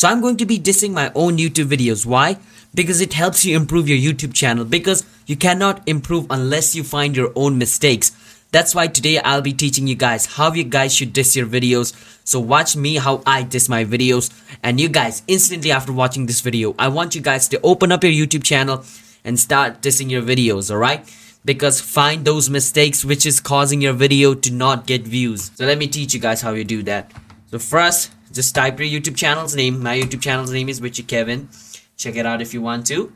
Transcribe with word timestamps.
So 0.00 0.08
I'm 0.08 0.22
going 0.22 0.38
to 0.38 0.46
be 0.46 0.58
dissing 0.58 0.92
my 0.92 1.12
own 1.14 1.36
YouTube 1.36 1.66
videos. 1.66 2.06
Why? 2.06 2.38
Because 2.74 3.02
it 3.02 3.12
helps 3.12 3.44
you 3.44 3.54
improve 3.54 3.86
your 3.86 3.98
YouTube 3.98 4.32
channel 4.32 4.64
because 4.64 5.04
you 5.26 5.36
cannot 5.36 5.86
improve 5.86 6.26
unless 6.30 6.74
you 6.74 6.82
find 6.82 7.14
your 7.14 7.30
own 7.36 7.58
mistakes. 7.58 8.10
That's 8.50 8.74
why 8.74 8.86
today 8.86 9.18
I'll 9.18 9.42
be 9.42 9.52
teaching 9.52 9.86
you 9.86 9.94
guys 9.94 10.24
how 10.24 10.54
you 10.54 10.64
guys 10.64 10.94
should 10.94 11.12
diss 11.12 11.36
your 11.36 11.46
videos. 11.46 11.92
So 12.24 12.40
watch 12.40 12.76
me 12.76 12.96
how 12.96 13.22
I 13.26 13.42
diss 13.42 13.68
my 13.68 13.84
videos 13.84 14.32
and 14.62 14.80
you 14.80 14.88
guys 14.88 15.22
instantly 15.28 15.70
after 15.70 15.92
watching 15.92 16.24
this 16.24 16.40
video, 16.40 16.74
I 16.78 16.88
want 16.88 17.14
you 17.14 17.20
guys 17.20 17.46
to 17.48 17.60
open 17.60 17.92
up 17.92 18.02
your 18.02 18.14
YouTube 18.14 18.42
channel 18.42 18.82
and 19.22 19.38
start 19.38 19.82
dissing 19.82 20.08
your 20.08 20.22
videos, 20.22 20.70
alright? 20.70 21.14
Because 21.44 21.78
find 21.78 22.24
those 22.24 22.48
mistakes 22.48 23.04
which 23.04 23.26
is 23.26 23.38
causing 23.38 23.82
your 23.82 23.92
video 23.92 24.32
to 24.32 24.50
not 24.50 24.86
get 24.86 25.02
views. 25.02 25.50
So 25.56 25.66
let 25.66 25.76
me 25.76 25.88
teach 25.88 26.14
you 26.14 26.20
guys 26.20 26.40
how 26.40 26.54
you 26.54 26.64
do 26.64 26.82
that. 26.84 27.12
So 27.50 27.58
first, 27.58 28.12
just 28.32 28.54
type 28.54 28.78
your 28.78 28.88
YouTube 28.88 29.16
channel's 29.16 29.54
name. 29.56 29.82
My 29.82 29.98
YouTube 29.98 30.22
channel's 30.22 30.52
name 30.52 30.68
is 30.68 30.80
Witchey 30.80 31.06
Kevin. 31.06 31.48
Check 31.96 32.16
it 32.16 32.26
out 32.26 32.40
if 32.40 32.54
you 32.54 32.62
want 32.62 32.86
to. 32.86 33.12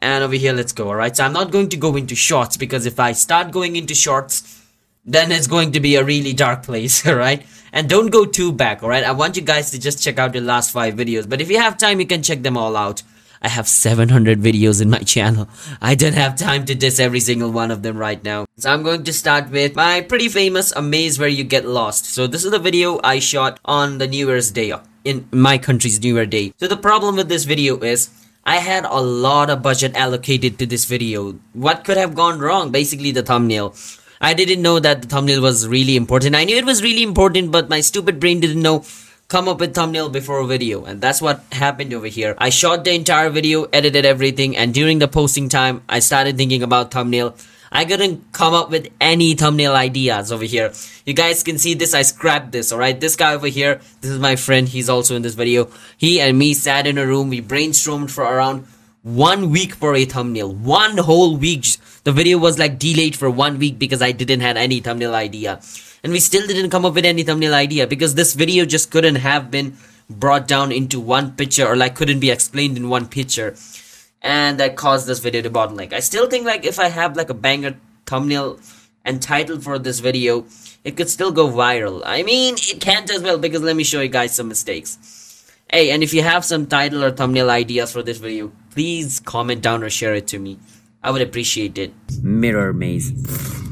And 0.00 0.22
over 0.22 0.34
here, 0.34 0.52
let's 0.52 0.72
go. 0.72 0.88
Alright, 0.88 1.16
so 1.16 1.24
I'm 1.24 1.32
not 1.32 1.50
going 1.50 1.68
to 1.70 1.76
go 1.76 1.96
into 1.96 2.14
shorts 2.14 2.56
because 2.56 2.86
if 2.86 3.00
I 3.00 3.12
start 3.12 3.50
going 3.50 3.76
into 3.76 3.94
shorts, 3.94 4.64
then 5.04 5.32
it's 5.32 5.46
going 5.46 5.72
to 5.72 5.80
be 5.80 5.96
a 5.96 6.04
really 6.04 6.32
dark 6.32 6.62
place, 6.62 7.06
alright? 7.06 7.44
And 7.72 7.88
don't 7.88 8.10
go 8.10 8.24
too 8.24 8.52
back, 8.52 8.82
alright? 8.82 9.04
I 9.04 9.12
want 9.12 9.36
you 9.36 9.42
guys 9.42 9.70
to 9.72 9.78
just 9.78 10.02
check 10.02 10.18
out 10.18 10.32
the 10.32 10.40
last 10.40 10.70
five 10.70 10.94
videos. 10.94 11.28
But 11.28 11.40
if 11.40 11.50
you 11.50 11.58
have 11.58 11.76
time, 11.76 11.98
you 11.98 12.06
can 12.06 12.22
check 12.22 12.42
them 12.42 12.56
all 12.56 12.76
out. 12.76 13.02
I 13.40 13.48
have 13.48 13.68
700 13.68 14.40
videos 14.40 14.82
in 14.82 14.90
my 14.90 14.98
channel. 14.98 15.48
I 15.80 15.94
don't 15.94 16.14
have 16.14 16.36
time 16.36 16.64
to 16.66 16.74
diss 16.74 16.98
every 16.98 17.20
single 17.20 17.50
one 17.50 17.70
of 17.70 17.82
them 17.82 17.96
right 17.96 18.22
now. 18.22 18.46
So 18.56 18.70
I'm 18.70 18.82
going 18.82 19.04
to 19.04 19.12
start 19.12 19.50
with 19.50 19.76
my 19.76 20.00
pretty 20.00 20.28
famous 20.28 20.72
A 20.72 20.82
Maze 20.82 21.18
Where 21.18 21.28
You 21.28 21.44
Get 21.44 21.66
Lost. 21.66 22.06
So 22.06 22.26
this 22.26 22.44
is 22.44 22.50
the 22.50 22.58
video 22.58 23.00
I 23.04 23.20
shot 23.20 23.60
on 23.64 23.98
the 23.98 24.08
New 24.08 24.26
Year's 24.26 24.50
Day, 24.50 24.74
in 25.04 25.28
my 25.30 25.58
country's 25.58 26.02
New 26.02 26.16
Year 26.16 26.26
Day. 26.26 26.52
So 26.56 26.66
the 26.66 26.76
problem 26.76 27.16
with 27.16 27.28
this 27.28 27.44
video 27.44 27.78
is, 27.78 28.10
I 28.44 28.56
had 28.56 28.84
a 28.84 29.00
lot 29.00 29.50
of 29.50 29.62
budget 29.62 29.94
allocated 29.94 30.58
to 30.58 30.66
this 30.66 30.86
video. 30.86 31.38
What 31.52 31.84
could 31.84 31.96
have 31.96 32.14
gone 32.14 32.40
wrong? 32.40 32.72
Basically 32.72 33.10
the 33.10 33.22
thumbnail. 33.22 33.74
I 34.20 34.34
didn't 34.34 34.62
know 34.62 34.80
that 34.80 35.02
the 35.02 35.08
thumbnail 35.08 35.42
was 35.42 35.68
really 35.68 35.94
important. 35.94 36.34
I 36.34 36.44
knew 36.44 36.56
it 36.56 36.64
was 36.64 36.82
really 36.82 37.02
important, 37.04 37.52
but 37.52 37.68
my 37.68 37.80
stupid 37.80 38.18
brain 38.18 38.40
didn't 38.40 38.62
know 38.62 38.84
come 39.28 39.46
up 39.46 39.60
with 39.60 39.74
thumbnail 39.74 40.08
before 40.08 40.38
a 40.38 40.46
video 40.46 40.86
and 40.86 41.02
that's 41.02 41.20
what 41.20 41.44
happened 41.52 41.92
over 41.92 42.06
here. 42.06 42.34
I 42.38 42.48
shot 42.48 42.84
the 42.84 42.94
entire 42.94 43.28
video 43.28 43.64
edited 43.64 44.06
everything 44.06 44.56
and 44.56 44.72
during 44.72 45.00
the 45.00 45.08
posting 45.08 45.50
time 45.50 45.82
i 45.86 45.98
started 45.98 46.38
thinking 46.38 46.62
about 46.62 46.90
thumbnail. 46.90 47.36
I 47.70 47.84
couldn't 47.84 48.32
come 48.32 48.54
up 48.54 48.70
with 48.70 48.88
any 49.02 49.34
thumbnail 49.34 49.74
ideas 49.74 50.32
over 50.32 50.44
here. 50.44 50.72
You 51.04 51.12
guys 51.12 51.42
can 51.42 51.58
see 51.58 51.74
this 51.74 51.92
i 51.92 52.00
scrapped 52.00 52.52
this 52.52 52.72
all 52.72 52.78
right? 52.78 52.98
This 52.98 53.16
guy 53.16 53.34
over 53.34 53.48
here 53.48 53.82
this 54.00 54.10
is 54.10 54.18
my 54.18 54.36
friend 54.36 54.66
he's 54.66 54.88
also 54.88 55.14
in 55.14 55.20
this 55.20 55.34
video. 55.34 55.68
He 55.98 56.22
and 56.22 56.38
me 56.38 56.54
sat 56.54 56.86
in 56.86 56.96
a 56.96 57.04
room 57.04 57.28
we 57.28 57.42
brainstormed 57.42 58.10
for 58.10 58.24
around 58.24 58.66
one 59.02 59.50
week 59.50 59.74
for 59.74 59.94
a 59.94 60.06
thumbnail 60.06 60.54
one 60.54 60.96
whole 60.96 61.36
week 61.36 61.66
the 62.08 62.12
video 62.12 62.38
was 62.38 62.58
like 62.58 62.78
delayed 62.78 63.14
for 63.14 63.28
one 63.28 63.58
week 63.58 63.78
because 63.78 64.00
i 64.00 64.12
didn't 64.12 64.40
have 64.40 64.56
any 64.56 64.80
thumbnail 64.80 65.14
idea. 65.14 65.60
And 66.02 66.10
we 66.10 66.20
still 66.20 66.46
didn't 66.46 66.70
come 66.70 66.86
up 66.86 66.94
with 66.94 67.04
any 67.04 67.22
thumbnail 67.22 67.52
idea 67.52 67.86
because 67.86 68.14
this 68.14 68.32
video 68.32 68.64
just 68.64 68.90
couldn't 68.90 69.16
have 69.16 69.50
been 69.50 69.76
brought 70.08 70.48
down 70.48 70.72
into 70.72 71.00
one 71.00 71.32
picture 71.32 71.66
or 71.66 71.76
like 71.76 71.96
couldn't 71.96 72.20
be 72.20 72.30
explained 72.30 72.78
in 72.78 72.88
one 72.88 73.08
picture. 73.08 73.56
And 74.22 74.58
that 74.58 74.74
caused 74.76 75.06
this 75.06 75.18
video 75.18 75.42
to 75.42 75.50
bottleneck. 75.50 75.92
I 75.92 76.00
still 76.00 76.30
think 76.30 76.46
like 76.46 76.64
if 76.64 76.78
i 76.78 76.88
have 76.88 77.14
like 77.14 77.28
a 77.28 77.34
banger 77.34 77.76
thumbnail 78.06 78.58
and 79.04 79.20
title 79.20 79.60
for 79.60 79.78
this 79.78 80.00
video 80.00 80.46
it 80.84 80.96
could 80.96 81.10
still 81.10 81.30
go 81.30 81.46
viral. 81.50 82.00
I 82.06 82.22
mean 82.22 82.54
it 82.54 82.80
can't 82.80 83.10
as 83.10 83.20
well 83.20 83.36
because 83.36 83.60
let 83.60 83.76
me 83.76 83.84
show 83.84 84.00
you 84.00 84.08
guys 84.08 84.34
some 84.34 84.48
mistakes. 84.48 84.96
Hey 85.70 85.90
and 85.90 86.02
if 86.02 86.14
you 86.14 86.22
have 86.22 86.42
some 86.46 86.66
title 86.66 87.04
or 87.04 87.10
thumbnail 87.10 87.50
ideas 87.50 87.92
for 87.92 88.02
this 88.02 88.16
video 88.16 88.50
please 88.70 89.20
comment 89.20 89.60
down 89.60 89.82
or 89.84 89.90
share 89.90 90.14
it 90.14 90.28
to 90.28 90.38
me 90.38 90.58
i 91.08 91.10
would 91.10 91.24
appreciate 91.28 91.76
it 91.78 91.92
mirror 92.22 92.72
maze 92.72 93.10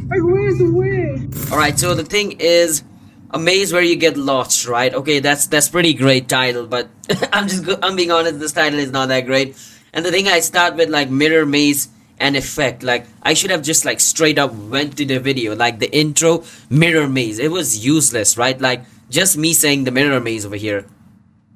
like, 0.08 0.22
where's 0.22 0.58
the 0.58 0.70
way? 0.70 1.28
Alright, 1.50 1.78
so 1.78 1.94
the 1.94 2.04
thing 2.04 2.36
is, 2.38 2.84
a 3.30 3.38
maze 3.38 3.72
where 3.72 3.82
you 3.82 3.96
get 3.96 4.16
lost, 4.16 4.66
right? 4.66 4.94
Okay, 4.94 5.18
that's 5.18 5.46
that's 5.48 5.68
pretty 5.68 5.94
great 5.94 6.28
title, 6.28 6.66
but 6.66 6.88
I'm 7.32 7.48
just 7.48 7.66
I'm 7.82 7.96
being 7.96 8.12
honest, 8.12 8.38
this 8.38 8.52
title 8.52 8.78
is 8.78 8.92
not 8.92 9.08
that 9.08 9.26
great. 9.26 9.56
And 9.92 10.04
the 10.04 10.12
thing 10.12 10.28
I 10.28 10.40
start 10.40 10.76
with 10.76 10.90
like 10.90 11.10
mirror 11.10 11.44
maze 11.44 11.88
and 12.18 12.36
effect, 12.36 12.84
like 12.84 13.06
I 13.22 13.34
should 13.34 13.50
have 13.50 13.62
just 13.62 13.84
like 13.84 13.98
straight 13.98 14.38
up 14.38 14.54
went 14.54 14.96
to 14.98 15.04
the 15.04 15.18
video, 15.18 15.56
like 15.56 15.80
the 15.80 15.90
intro 15.90 16.44
mirror 16.70 17.08
maze. 17.08 17.40
It 17.40 17.50
was 17.50 17.84
useless, 17.84 18.38
right? 18.38 18.60
Like 18.60 18.84
just 19.10 19.36
me 19.36 19.54
saying 19.54 19.84
the 19.84 19.90
mirror 19.90 20.20
maze 20.20 20.46
over 20.46 20.56
here. 20.56 20.86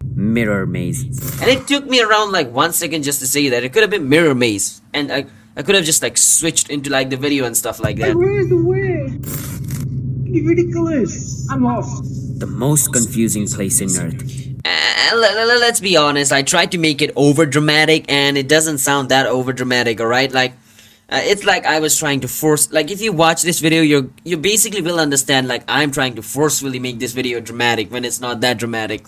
Mirror 0.02 0.66
maze. 0.66 1.04
And 1.40 1.48
it 1.48 1.68
took 1.68 1.86
me 1.86 2.02
around 2.02 2.32
like 2.32 2.50
one 2.50 2.72
second 2.72 3.04
just 3.04 3.20
to 3.20 3.28
say 3.28 3.48
that. 3.50 3.62
It 3.62 3.72
could 3.72 3.82
have 3.82 3.90
been 3.90 4.08
mirror 4.08 4.34
maze. 4.34 4.82
And 4.92 5.12
I 5.12 5.26
I 5.56 5.62
could 5.62 5.74
have 5.74 5.84
just 5.84 6.02
like 6.02 6.16
switched 6.16 6.70
into 6.70 6.90
like 6.90 7.10
the 7.10 7.16
video 7.16 7.44
and 7.44 7.56
stuff 7.56 7.80
like 7.80 7.96
that. 7.96 8.08
Like, 8.08 8.16
where's 8.16 8.48
the 8.48 8.62
way? 8.62 9.18
It's 10.32 10.46
ridiculous. 10.46 11.50
I'm 11.50 11.64
lost. 11.64 12.38
The 12.38 12.46
most 12.46 12.92
confusing 12.92 13.48
place 13.48 13.80
in 13.80 13.88
Earth. 13.98 14.22
Uh, 14.64 15.16
let's 15.16 15.80
be 15.80 15.96
honest, 15.96 16.32
I 16.32 16.42
tried 16.42 16.72
to 16.72 16.78
make 16.78 17.02
it 17.02 17.10
over 17.16 17.46
dramatic 17.46 18.10
and 18.10 18.38
it 18.38 18.48
doesn't 18.48 18.78
sound 18.78 19.08
that 19.08 19.26
over 19.26 19.52
dramatic, 19.52 20.00
alright? 20.00 20.32
Like, 20.32 20.52
uh, 21.08 21.20
it's 21.24 21.44
like 21.44 21.66
I 21.66 21.80
was 21.80 21.98
trying 21.98 22.20
to 22.20 22.28
force, 22.28 22.72
like 22.72 22.90
if 22.90 23.00
you 23.00 23.12
watch 23.12 23.42
this 23.42 23.58
video, 23.58 23.82
you 23.82 24.12
you 24.24 24.36
basically 24.36 24.80
will 24.80 25.00
understand 25.00 25.48
like 25.48 25.64
I'm 25.66 25.90
trying 25.90 26.14
to 26.14 26.22
forcefully 26.22 26.78
make 26.78 27.00
this 27.00 27.12
video 27.12 27.40
dramatic 27.40 27.90
when 27.90 28.04
it's 28.04 28.20
not 28.20 28.40
that 28.42 28.58
dramatic. 28.58 29.04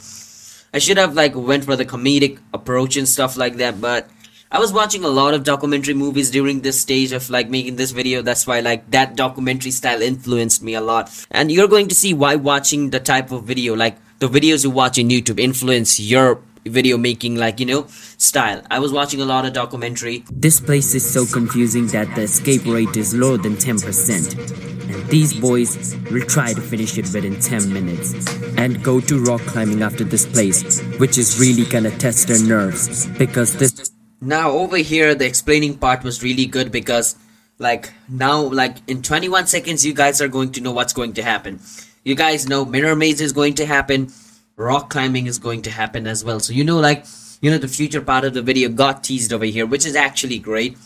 I 0.75 0.78
should 0.78 0.97
have 0.97 1.14
like 1.14 1.36
went 1.36 1.64
for 1.64 1.76
the 1.76 1.84
comedic 1.84 2.41
approach 2.52 2.97
and 2.97 3.08
stuff 3.08 3.36
like 3.36 3.56
that, 3.56 3.81
but 3.81 4.10
I 4.54 4.58
was 4.58 4.70
watching 4.70 5.02
a 5.02 5.08
lot 5.08 5.32
of 5.32 5.44
documentary 5.44 5.94
movies 5.94 6.30
during 6.30 6.60
this 6.60 6.78
stage 6.78 7.12
of 7.12 7.30
like 7.30 7.48
making 7.48 7.76
this 7.76 7.90
video. 7.90 8.20
That's 8.20 8.46
why 8.46 8.60
like 8.60 8.90
that 8.90 9.16
documentary 9.16 9.70
style 9.70 10.02
influenced 10.02 10.62
me 10.62 10.74
a 10.74 10.82
lot. 10.82 11.10
And 11.30 11.50
you're 11.50 11.68
going 11.68 11.88
to 11.88 11.94
see 11.94 12.12
why 12.12 12.36
watching 12.36 12.90
the 12.90 13.00
type 13.00 13.32
of 13.32 13.44
video, 13.44 13.74
like 13.74 13.96
the 14.18 14.28
videos 14.28 14.62
you 14.62 14.68
watch 14.68 14.98
in 14.98 15.08
YouTube 15.08 15.40
influence 15.40 15.98
your 15.98 16.42
video 16.66 16.98
making 16.98 17.34
like 17.34 17.58
you 17.58 17.66
know 17.66 17.84
style 17.88 18.62
i 18.70 18.78
was 18.78 18.92
watching 18.92 19.20
a 19.20 19.24
lot 19.24 19.44
of 19.44 19.52
documentary 19.52 20.22
this 20.30 20.60
place 20.60 20.94
is 20.94 21.04
so 21.04 21.26
confusing 21.26 21.88
that 21.88 22.06
the 22.14 22.20
escape 22.22 22.64
rate 22.66 22.96
is 22.96 23.12
lower 23.12 23.36
than 23.36 23.56
10% 23.56 24.88
and 24.88 25.10
these 25.10 25.32
boys 25.34 25.96
will 26.12 26.24
try 26.26 26.52
to 26.52 26.60
finish 26.60 26.96
it 26.98 27.12
within 27.12 27.40
10 27.40 27.72
minutes 27.72 28.14
and 28.58 28.80
go 28.84 29.00
to 29.00 29.24
rock 29.24 29.40
climbing 29.40 29.82
after 29.82 30.04
this 30.04 30.24
place 30.24 30.80
which 31.00 31.19
is 31.19 31.40
really 31.40 31.64
gonna 31.69 31.90
test 31.98 32.28
their 32.28 32.40
nerves 32.44 33.08
because 33.19 33.56
this 33.56 33.91
now 34.22 34.52
over 34.52 34.76
here 34.76 35.14
the 35.14 35.26
explaining 35.26 35.76
part 35.76 36.04
was 36.04 36.22
really 36.22 36.46
good 36.46 36.70
because 36.70 37.16
like 37.58 37.92
now 38.08 38.40
like 38.40 38.76
in 38.88 39.02
21 39.02 39.48
seconds 39.48 39.84
you 39.84 39.92
guys 39.92 40.22
are 40.22 40.28
going 40.28 40.52
to 40.52 40.60
know 40.60 40.72
what's 40.72 40.92
going 40.92 41.12
to 41.14 41.22
happen. 41.22 41.60
You 42.04 42.14
guys 42.14 42.48
know 42.48 42.64
mirror 42.64 42.94
maze 42.94 43.20
is 43.20 43.32
going 43.32 43.54
to 43.54 43.66
happen. 43.66 44.12
Rock 44.56 44.90
climbing 44.90 45.26
is 45.26 45.38
going 45.38 45.62
to 45.62 45.70
happen 45.70 46.06
as 46.06 46.24
well. 46.24 46.38
So 46.38 46.52
you 46.52 46.62
know 46.62 46.78
like 46.78 47.04
you 47.40 47.50
know 47.50 47.58
the 47.58 47.68
future 47.68 48.00
part 48.00 48.24
of 48.24 48.32
the 48.32 48.42
video 48.42 48.68
got 48.68 49.02
teased 49.02 49.32
over 49.32 49.44
here 49.44 49.66
which 49.66 49.84
is 49.84 49.96
actually 49.96 50.38
great. 50.38 50.78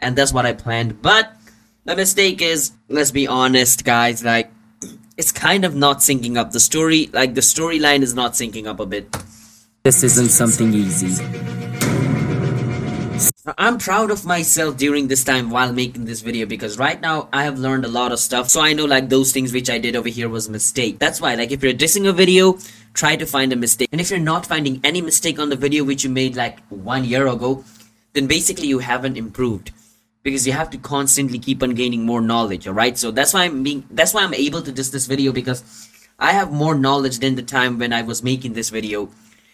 And 0.00 0.14
that's 0.14 0.32
what 0.32 0.46
i 0.46 0.52
planned. 0.52 1.02
But 1.02 1.32
the 1.84 1.96
mistake 1.96 2.40
is 2.40 2.72
let's 2.88 3.10
be 3.10 3.26
honest 3.26 3.84
guys 3.84 4.24
like 4.24 4.52
it's 5.16 5.32
kind 5.32 5.64
of 5.64 5.74
not 5.74 5.98
syncing 5.98 6.36
up. 6.36 6.52
The 6.52 6.60
story 6.60 7.10
like 7.12 7.34
the 7.34 7.40
storyline 7.40 8.02
is 8.02 8.14
not 8.14 8.34
syncing 8.34 8.66
up 8.66 8.78
a 8.78 8.86
bit. 8.86 9.16
This 9.82 10.04
isn't 10.04 10.28
something 10.28 10.72
easy 10.74 11.67
I'm 13.56 13.78
proud 13.78 14.10
of 14.10 14.24
myself 14.24 14.76
during 14.76 15.08
this 15.08 15.24
time 15.24 15.50
while 15.50 15.72
making 15.72 16.04
this 16.04 16.20
video 16.20 16.46
because 16.46 16.78
right 16.78 17.00
now 17.00 17.28
I 17.32 17.44
have 17.44 17.58
learned 17.58 17.84
a 17.84 17.88
lot 17.88 18.12
of 18.12 18.18
stuff 18.18 18.48
so 18.48 18.60
I 18.60 18.72
know 18.72 18.84
like 18.84 19.08
those 19.08 19.32
things 19.32 19.52
which 19.52 19.70
I 19.70 19.78
did 19.78 19.96
over 19.96 20.08
here 20.08 20.28
was 20.28 20.48
a 20.48 20.52
mistake. 20.52 20.98
That's 20.98 21.20
why 21.20 21.34
like 21.34 21.50
if 21.50 21.62
you're 21.62 21.72
dissing 21.72 22.08
a 22.08 22.12
video, 22.12 22.58
try 22.94 23.16
to 23.16 23.26
find 23.26 23.52
a 23.52 23.56
mistake. 23.56 23.88
And 23.92 24.00
if 24.00 24.10
you're 24.10 24.20
not 24.20 24.46
finding 24.46 24.80
any 24.84 25.00
mistake 25.00 25.38
on 25.38 25.48
the 25.48 25.56
video 25.56 25.84
which 25.84 26.04
you 26.04 26.10
made 26.10 26.36
like 26.36 26.60
one 26.68 27.04
year 27.04 27.26
ago, 27.26 27.64
then 28.12 28.26
basically 28.26 28.68
you 28.68 28.80
haven't 28.80 29.16
improved 29.16 29.72
because 30.22 30.46
you 30.46 30.52
have 30.52 30.70
to 30.70 30.78
constantly 30.78 31.38
keep 31.38 31.62
on 31.62 31.74
gaining 31.74 32.04
more 32.04 32.20
knowledge, 32.20 32.68
alright? 32.68 32.98
So 32.98 33.10
that's 33.10 33.32
why 33.34 33.44
I'm 33.44 33.62
being 33.62 33.84
that's 33.90 34.14
why 34.14 34.22
I'm 34.22 34.34
able 34.34 34.62
to 34.62 34.72
diss 34.72 34.90
this 34.90 35.06
video 35.06 35.32
because 35.32 35.88
I 36.18 36.32
have 36.32 36.52
more 36.52 36.74
knowledge 36.74 37.18
than 37.20 37.36
the 37.36 37.42
time 37.42 37.78
when 37.78 37.92
I 37.92 38.02
was 38.02 38.22
making 38.22 38.52
this 38.52 38.70
video 38.70 39.10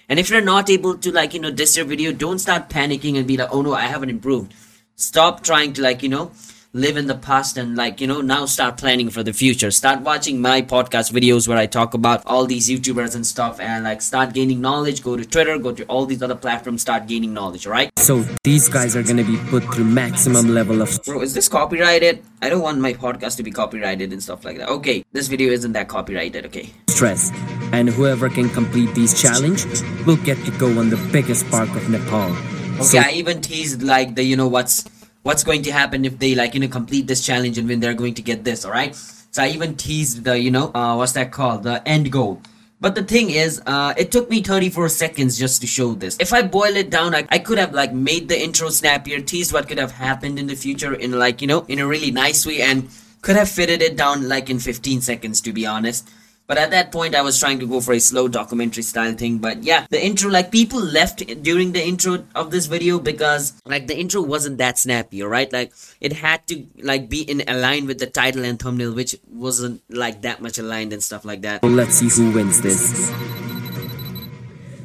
and 0.08 0.18
if 0.18 0.30
you're 0.30 0.40
not 0.40 0.70
able 0.70 0.96
to 0.98 1.12
like, 1.12 1.34
you 1.34 1.40
know, 1.40 1.50
your 1.76 1.86
video, 1.86 2.12
don't 2.12 2.38
start 2.38 2.68
panicking 2.68 3.16
and 3.16 3.26
be 3.26 3.36
like, 3.36 3.48
oh 3.52 3.62
no, 3.62 3.74
I 3.74 3.82
haven't 3.82 4.10
improved. 4.10 4.54
Stop 4.96 5.42
trying 5.42 5.72
to 5.74 5.82
like, 5.82 6.02
you 6.02 6.08
know, 6.08 6.30
live 6.74 6.96
in 6.96 7.06
the 7.06 7.14
past 7.14 7.56
and 7.56 7.76
like 7.76 8.00
you 8.00 8.06
know 8.08 8.20
now 8.20 8.44
start 8.44 8.76
planning 8.76 9.08
for 9.08 9.22
the 9.22 9.32
future. 9.32 9.70
Start 9.70 10.00
watching 10.00 10.40
my 10.40 10.60
podcast 10.60 11.12
videos 11.12 11.46
where 11.46 11.56
i 11.56 11.66
talk 11.66 11.94
about 11.94 12.20
all 12.26 12.46
these 12.46 12.68
youtubers 12.68 13.14
and 13.14 13.24
stuff 13.24 13.60
and 13.60 13.84
like 13.84 14.02
start 14.02 14.34
gaining 14.34 14.60
knowledge. 14.60 15.02
Go 15.02 15.16
to 15.16 15.24
twitter 15.24 15.56
go 15.58 15.72
to 15.72 15.84
all 15.84 16.04
these 16.04 16.20
other 16.20 16.34
platforms 16.34 16.82
start 16.82 17.06
gaining 17.06 17.32
knowledge 17.32 17.66
right 17.66 17.92
so 17.96 18.24
these 18.42 18.68
guys 18.68 18.96
are 18.96 19.04
gonna 19.04 19.22
be 19.22 19.36
put 19.50 19.62
through 19.72 19.84
maximum 19.84 20.48
level 20.48 20.82
of 20.82 20.98
bro 21.04 21.22
is 21.22 21.32
this 21.32 21.48
copyrighted? 21.48 22.22
I 22.42 22.48
don't 22.48 22.60
want 22.60 22.78
my 22.78 22.92
podcast 22.92 23.36
to 23.36 23.44
be 23.44 23.52
copyrighted 23.52 24.12
and 24.12 24.20
stuff 24.20 24.44
like 24.44 24.58
that. 24.58 24.68
Okay 24.68 25.04
this 25.12 25.28
video 25.28 25.52
isn't 25.52 25.72
that 25.72 25.86
copyrighted 25.86 26.44
okay? 26.46 26.70
Stress. 26.88 27.30
And 27.72 27.88
whoever 27.88 28.28
can 28.28 28.48
complete 28.48 28.92
these 28.96 29.20
challenge 29.20 29.64
will 30.06 30.16
get 30.16 30.44
to 30.44 30.50
go 30.58 30.76
on 30.80 30.90
the 30.90 30.96
biggest 31.12 31.48
park 31.50 31.68
of 31.70 31.88
Nepal. 31.88 32.30
Okay, 32.74 32.82
so 32.82 32.98
I 32.98 33.12
even 33.12 33.40
teased 33.40 33.82
like 33.84 34.16
the 34.16 34.24
you 34.24 34.34
know 34.34 34.48
what's 34.48 34.82
what's 35.24 35.42
going 35.42 35.62
to 35.62 35.72
happen 35.72 36.04
if 36.04 36.18
they 36.20 36.34
like 36.36 36.54
you 36.54 36.60
know 36.60 36.68
complete 36.68 37.08
this 37.08 37.26
challenge 37.26 37.58
and 37.58 37.68
when 37.68 37.80
they're 37.80 37.94
going 37.94 38.14
to 38.14 38.22
get 38.22 38.44
this. 38.44 38.64
All 38.64 38.70
right. 38.70 38.94
So 38.94 39.42
I 39.42 39.48
even 39.48 39.74
teased 39.76 40.22
the 40.22 40.38
you 40.38 40.52
know 40.52 40.70
uh, 40.72 40.94
what's 40.94 41.12
that 41.12 41.32
called 41.32 41.64
the 41.64 41.86
end 41.88 42.12
goal. 42.12 42.40
But 42.80 42.94
the 42.94 43.02
thing 43.02 43.30
is, 43.30 43.62
uh, 43.66 43.94
it 43.96 44.12
took 44.12 44.28
me 44.28 44.42
34 44.42 44.90
seconds 44.90 45.38
just 45.38 45.62
to 45.62 45.66
show 45.66 45.94
this. 45.94 46.18
If 46.20 46.34
I 46.34 46.42
boil 46.42 46.76
it 46.76 46.90
down, 46.90 47.14
I, 47.14 47.26
I 47.30 47.38
could 47.38 47.56
have 47.56 47.72
like 47.72 47.94
made 47.94 48.28
the 48.28 48.38
intro 48.38 48.68
snappier, 48.68 49.20
teased 49.20 49.54
what 49.54 49.68
could 49.68 49.78
have 49.78 49.92
happened 49.92 50.38
in 50.38 50.48
the 50.48 50.54
future 50.54 50.92
in 50.92 51.18
like, 51.18 51.40
you 51.40 51.46
know, 51.46 51.64
in 51.66 51.78
a 51.78 51.86
really 51.86 52.10
nice 52.10 52.44
way 52.44 52.60
and 52.60 52.90
could 53.22 53.36
have 53.36 53.48
fitted 53.48 53.80
it 53.80 53.96
down 53.96 54.28
like 54.28 54.50
in 54.50 54.58
15 54.58 55.00
seconds 55.00 55.40
to 55.42 55.52
be 55.52 55.64
honest. 55.64 56.10
But 56.46 56.58
at 56.58 56.70
that 56.72 56.92
point, 56.92 57.14
I 57.14 57.22
was 57.22 57.40
trying 57.40 57.58
to 57.60 57.66
go 57.66 57.80
for 57.80 57.94
a 57.94 57.98
slow 57.98 58.28
documentary 58.28 58.82
style 58.82 59.14
thing. 59.14 59.38
But 59.38 59.62
yeah, 59.62 59.86
the 59.88 60.04
intro, 60.04 60.30
like 60.30 60.52
people 60.52 60.78
left 60.78 61.24
during 61.42 61.72
the 61.72 61.82
intro 61.82 62.26
of 62.34 62.50
this 62.50 62.66
video 62.66 62.98
because 62.98 63.54
like 63.64 63.86
the 63.86 63.98
intro 63.98 64.20
wasn't 64.20 64.58
that 64.58 64.78
snappy, 64.78 65.22
alright? 65.22 65.50
Like 65.50 65.72
it 66.02 66.12
had 66.12 66.46
to 66.48 66.66
like 66.82 67.08
be 67.08 67.22
in 67.22 67.42
align 67.48 67.86
with 67.86 67.98
the 67.98 68.06
title 68.06 68.44
and 68.44 68.58
thumbnail, 68.58 68.92
which 68.92 69.16
wasn't 69.26 69.82
like 69.88 70.20
that 70.22 70.42
much 70.42 70.58
aligned 70.58 70.92
and 70.92 71.02
stuff 71.02 71.24
like 71.24 71.40
that. 71.42 71.62
Well, 71.62 71.72
let's 71.72 71.94
see 71.94 72.10
who 72.10 72.30
wins 72.32 72.60
this. 72.60 73.10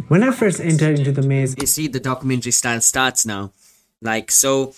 When 0.08 0.24
I 0.24 0.32
first 0.32 0.62
entered 0.62 0.98
into 0.98 1.12
the 1.12 1.22
maze, 1.22 1.56
you 1.60 1.68
see 1.68 1.88
the 1.88 2.00
documentary 2.00 2.54
style 2.54 2.80
starts 2.80 3.26
now. 3.26 3.52
Like 4.02 4.32
so, 4.32 4.74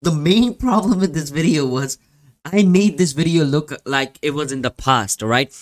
the 0.00 0.10
main 0.10 0.54
problem 0.66 1.00
with 1.00 1.12
this 1.12 1.28
video 1.28 1.66
was 1.66 1.98
I 2.46 2.62
made 2.62 2.96
this 2.96 3.12
video 3.12 3.44
look 3.44 3.72
like 3.84 4.18
it 4.22 4.30
was 4.30 4.52
in 4.52 4.62
the 4.62 4.70
past, 4.70 5.22
alright? 5.22 5.52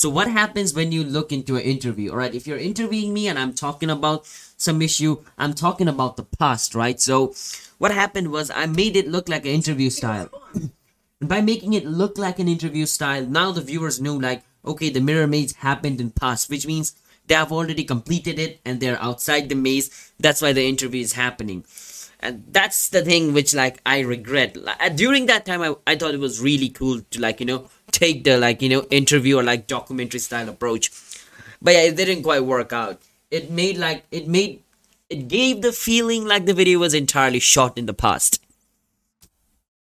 So 0.00 0.08
what 0.08 0.30
happens 0.30 0.72
when 0.72 0.92
you 0.92 1.04
look 1.04 1.30
into 1.30 1.56
an 1.56 1.62
interview, 1.62 2.12
all 2.12 2.16
right? 2.16 2.34
If 2.34 2.46
you're 2.46 2.56
interviewing 2.56 3.12
me 3.12 3.28
and 3.28 3.38
I'm 3.38 3.52
talking 3.52 3.90
about 3.90 4.24
some 4.56 4.80
issue, 4.80 5.22
I'm 5.36 5.52
talking 5.52 5.88
about 5.88 6.16
the 6.16 6.22
past, 6.22 6.74
right? 6.74 6.98
So 6.98 7.34
what 7.76 7.92
happened 7.92 8.32
was 8.32 8.50
I 8.50 8.64
made 8.64 8.96
it 8.96 9.08
look 9.08 9.28
like 9.28 9.44
an 9.44 9.52
interview 9.52 9.90
style. 9.90 10.30
and 10.54 11.28
by 11.28 11.42
making 11.42 11.74
it 11.74 11.84
look 11.84 12.16
like 12.16 12.38
an 12.38 12.48
interview 12.48 12.86
style, 12.86 13.26
now 13.26 13.52
the 13.52 13.60
viewers 13.60 14.00
know 14.00 14.16
like, 14.16 14.42
okay, 14.64 14.88
the 14.88 15.02
mirror 15.02 15.26
maze 15.26 15.56
happened 15.56 16.00
in 16.00 16.12
past, 16.12 16.48
which 16.48 16.66
means 16.66 16.94
they 17.26 17.34
have 17.34 17.52
already 17.52 17.84
completed 17.84 18.38
it 18.38 18.58
and 18.64 18.80
they're 18.80 19.02
outside 19.02 19.50
the 19.50 19.54
maze. 19.54 20.12
That's 20.18 20.40
why 20.40 20.54
the 20.54 20.64
interview 20.64 21.02
is 21.02 21.12
happening 21.12 21.66
and 22.20 22.44
that's 22.50 22.90
the 22.90 23.02
thing 23.02 23.32
which 23.32 23.54
like 23.54 23.80
i 23.84 24.00
regret. 24.00 24.56
Like, 24.56 24.80
uh, 24.80 24.88
during 24.90 25.26
that 25.26 25.44
time 25.46 25.62
I, 25.62 25.74
I 25.86 25.96
thought 25.96 26.14
it 26.14 26.20
was 26.20 26.40
really 26.40 26.68
cool 26.68 27.00
to 27.00 27.20
like 27.20 27.40
you 27.40 27.46
know 27.46 27.68
take 27.90 28.24
the 28.24 28.38
like 28.38 28.62
you 28.62 28.68
know 28.68 28.82
interview 28.90 29.38
or 29.38 29.42
like 29.42 29.66
documentary 29.66 30.20
style 30.20 30.48
approach. 30.48 30.90
But 31.62 31.74
yeah 31.74 31.82
it 31.82 31.96
didn't 31.96 32.22
quite 32.22 32.44
work 32.44 32.72
out. 32.72 33.00
It 33.30 33.50
made 33.50 33.78
like 33.78 34.04
it 34.10 34.28
made 34.28 34.62
it 35.08 35.28
gave 35.28 35.62
the 35.62 35.72
feeling 35.72 36.24
like 36.24 36.46
the 36.46 36.54
video 36.54 36.78
was 36.78 36.94
entirely 36.94 37.40
shot 37.40 37.76
in 37.76 37.86
the 37.86 37.94
past. 37.94 38.42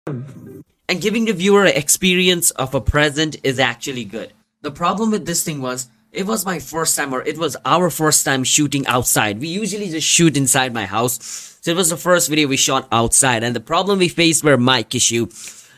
And 0.07 1.01
giving 1.01 1.25
the 1.25 1.33
viewer 1.33 1.65
an 1.65 1.75
experience 1.75 2.51
of 2.51 2.75
a 2.75 2.81
present 2.81 3.37
is 3.43 3.59
actually 3.59 4.05
good. 4.05 4.33
The 4.61 4.71
problem 4.71 5.11
with 5.11 5.25
this 5.25 5.43
thing 5.43 5.61
was 5.61 5.87
it 6.15 6.25
was 6.25 6.45
my 6.45 6.59
first 6.59 6.95
time 6.95 7.13
or 7.13 7.21
it 7.21 7.37
was 7.37 7.57
our 7.65 7.89
first 7.89 8.25
time 8.25 8.43
shooting 8.43 8.87
outside. 8.87 9.39
We 9.39 9.49
usually 9.49 9.89
just 9.89 10.07
shoot 10.07 10.37
inside 10.37 10.73
my 10.73 10.85
house. 10.85 11.19
So 11.61 11.71
it 11.71 11.77
was 11.77 11.89
the 11.89 11.97
first 11.97 12.29
video 12.29 12.47
we 12.47 12.57
shot 12.57 12.87
outside. 12.91 13.43
And 13.43 13.55
the 13.55 13.59
problem 13.59 13.99
we 13.99 14.07
faced 14.07 14.43
were 14.43 14.57
mic 14.57 14.95
issue. 14.95 15.27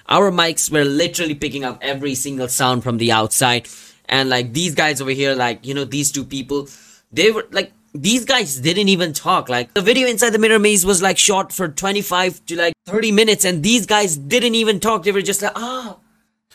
Our 0.08 0.32
mics 0.32 0.72
were 0.72 0.86
literally 0.86 1.36
picking 1.36 1.64
up 1.66 1.80
every 1.82 2.16
single 2.16 2.48
sound 2.48 2.84
from 2.84 2.98
the 2.98 3.12
outside. 3.12 3.68
And 4.06 4.30
like 4.30 4.54
these 4.54 4.76
guys 4.76 5.02
over 5.02 5.12
here 5.12 5.36
like 5.36 5.66
you 5.66 5.74
know 5.74 5.84
these 5.84 6.12
two 6.12 6.24
people 6.24 6.70
they 7.12 7.32
were 7.32 7.46
like 7.52 7.74
these 7.94 8.26
guys 8.26 8.58
didn't 8.58 8.90
even 8.90 9.14
talk. 9.14 9.50
Like 9.50 9.74
the 9.74 9.82
video 9.82 10.08
inside 10.08 10.30
the 10.30 10.40
mirror 10.40 10.60
maze 10.60 10.86
was 10.86 11.02
like 11.02 11.18
shot 11.18 11.52
for 11.52 11.68
25 11.68 12.46
to 12.46 12.56
like 12.56 12.74
30 12.86 13.12
minutes. 13.12 13.44
And 13.44 13.64
these 13.64 13.86
guys 13.86 14.16
didn't 14.16 14.56
even 14.56 14.80
talk. 14.80 15.04
They 15.04 15.12
were 15.12 15.22
just 15.22 15.42
like 15.42 15.54
ah 15.56 15.98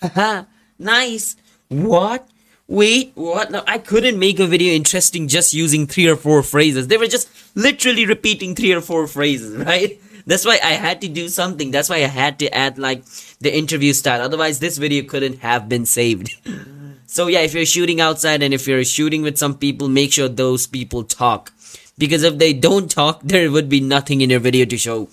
oh, 0.16 0.46
nice. 0.78 1.36
What 1.68 2.28
wait 2.72 3.12
what 3.14 3.50
no 3.50 3.62
i 3.66 3.78
couldn't 3.78 4.18
make 4.18 4.38
a 4.40 4.46
video 4.46 4.72
interesting 4.72 5.28
just 5.28 5.52
using 5.54 5.86
three 5.86 6.08
or 6.08 6.16
four 6.16 6.42
phrases 6.42 6.88
they 6.88 6.96
were 6.96 7.12
just 7.16 7.28
literally 7.54 8.06
repeating 8.06 8.54
three 8.54 8.72
or 8.72 8.80
four 8.80 9.06
phrases 9.06 9.56
right 9.72 10.00
that's 10.26 10.44
why 10.44 10.58
I 10.62 10.72
had 10.72 11.00
to 11.00 11.08
do 11.08 11.28
something. 11.28 11.70
That's 11.70 11.88
why 11.88 11.96
I 11.96 12.06
had 12.06 12.38
to 12.40 12.54
add 12.54 12.78
like 12.78 13.04
the 13.40 13.54
interview 13.54 13.92
style. 13.92 14.20
Otherwise, 14.20 14.58
this 14.58 14.78
video 14.78 15.04
couldn't 15.04 15.40
have 15.40 15.68
been 15.68 15.86
saved. 15.86 16.30
so 17.06 17.26
yeah, 17.26 17.40
if 17.40 17.54
you're 17.54 17.66
shooting 17.66 18.00
outside 18.00 18.42
and 18.42 18.54
if 18.54 18.66
you're 18.66 18.84
shooting 18.84 19.22
with 19.22 19.38
some 19.38 19.56
people, 19.56 19.88
make 19.88 20.12
sure 20.12 20.28
those 20.28 20.66
people 20.66 21.04
talk. 21.04 21.52
Because 21.98 22.22
if 22.22 22.38
they 22.38 22.52
don't 22.52 22.90
talk, 22.90 23.20
there 23.24 23.50
would 23.50 23.68
be 23.68 23.80
nothing 23.80 24.20
in 24.20 24.30
your 24.30 24.40
video 24.40 24.64
to 24.66 24.78
show. 24.78 25.08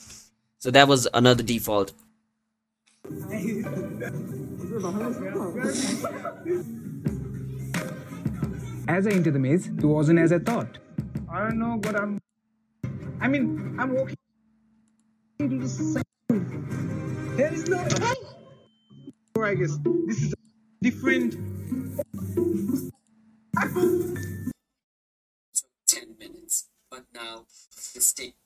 So 0.59 0.71
that 0.71 0.87
was 0.87 1.07
another 1.13 1.43
default. 1.43 1.93
As 8.89 9.05
I 9.05 9.11
enter 9.11 9.29
the 9.29 9.37
maze, 9.37 9.67
it 9.67 9.83
wasn't 9.83 10.17
as 10.17 10.33
I 10.33 10.39
thought. 10.39 10.79
I 11.31 11.43
don't 11.43 11.59
know, 11.59 11.77
but 11.77 11.95
I'm. 11.95 12.19
I 13.21 13.27
mean, 13.27 13.77
I'm 13.79 13.93
walking 13.93 14.15
do 15.37 15.59
the 15.59 15.69
same. 15.69 16.01
There 17.37 17.53
is 17.53 17.69
no. 17.69 17.85
Or 19.35 19.45
I 19.45 19.53
guess 19.53 19.77
this 20.07 20.23
is 20.23 20.33
different. 20.81 21.33
Ten 25.85 26.15
minutes, 26.17 26.67
but 26.89 27.05
now 27.13 27.45
the 27.93 28.01
stake. 28.01 28.37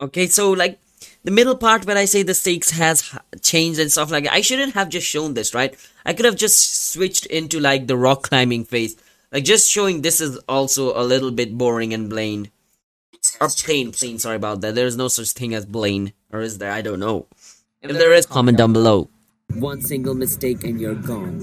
Okay, 0.00 0.26
so 0.26 0.50
like 0.50 0.80
the 1.22 1.30
middle 1.30 1.56
part 1.56 1.86
where 1.86 1.96
I 1.96 2.06
say 2.06 2.24
the 2.24 2.34
stakes 2.34 2.70
has 2.70 3.16
changed 3.42 3.78
and 3.78 3.92
stuff 3.92 4.10
like 4.10 4.24
that, 4.24 4.32
I 4.32 4.40
shouldn't 4.40 4.74
have 4.74 4.88
just 4.88 5.06
shown 5.06 5.34
this, 5.34 5.54
right? 5.54 5.76
I 6.04 6.14
could 6.14 6.24
have 6.24 6.34
just 6.34 6.90
switched 6.90 7.26
into 7.26 7.60
like 7.60 7.86
the 7.86 7.96
rock 7.96 8.24
climbing 8.24 8.64
phase. 8.64 8.96
Like 9.32 9.44
just 9.44 9.70
showing 9.70 10.02
this 10.02 10.20
is 10.20 10.38
also 10.48 10.98
a 10.98 11.02
little 11.02 11.30
bit 11.30 11.56
boring 11.56 11.92
and 11.92 12.08
bland. 12.08 12.50
Or 13.40 13.48
plain, 13.48 13.92
plain, 13.92 14.18
sorry 14.18 14.36
about 14.36 14.60
that. 14.60 14.74
There 14.74 14.86
is 14.86 14.96
no 14.96 15.08
such 15.08 15.30
thing 15.30 15.54
as 15.54 15.66
Blaine. 15.66 16.12
Or 16.32 16.40
is 16.40 16.58
there? 16.58 16.70
I 16.70 16.80
don't 16.80 17.00
know. 17.00 17.26
If, 17.82 17.90
if 17.90 17.98
there 17.98 18.12
is, 18.12 18.26
comment 18.26 18.58
down 18.58 18.72
below. 18.72 19.10
One 19.54 19.80
single 19.80 20.14
mistake 20.14 20.64
and 20.64 20.80
you're 20.80 20.94
gone. 20.94 21.40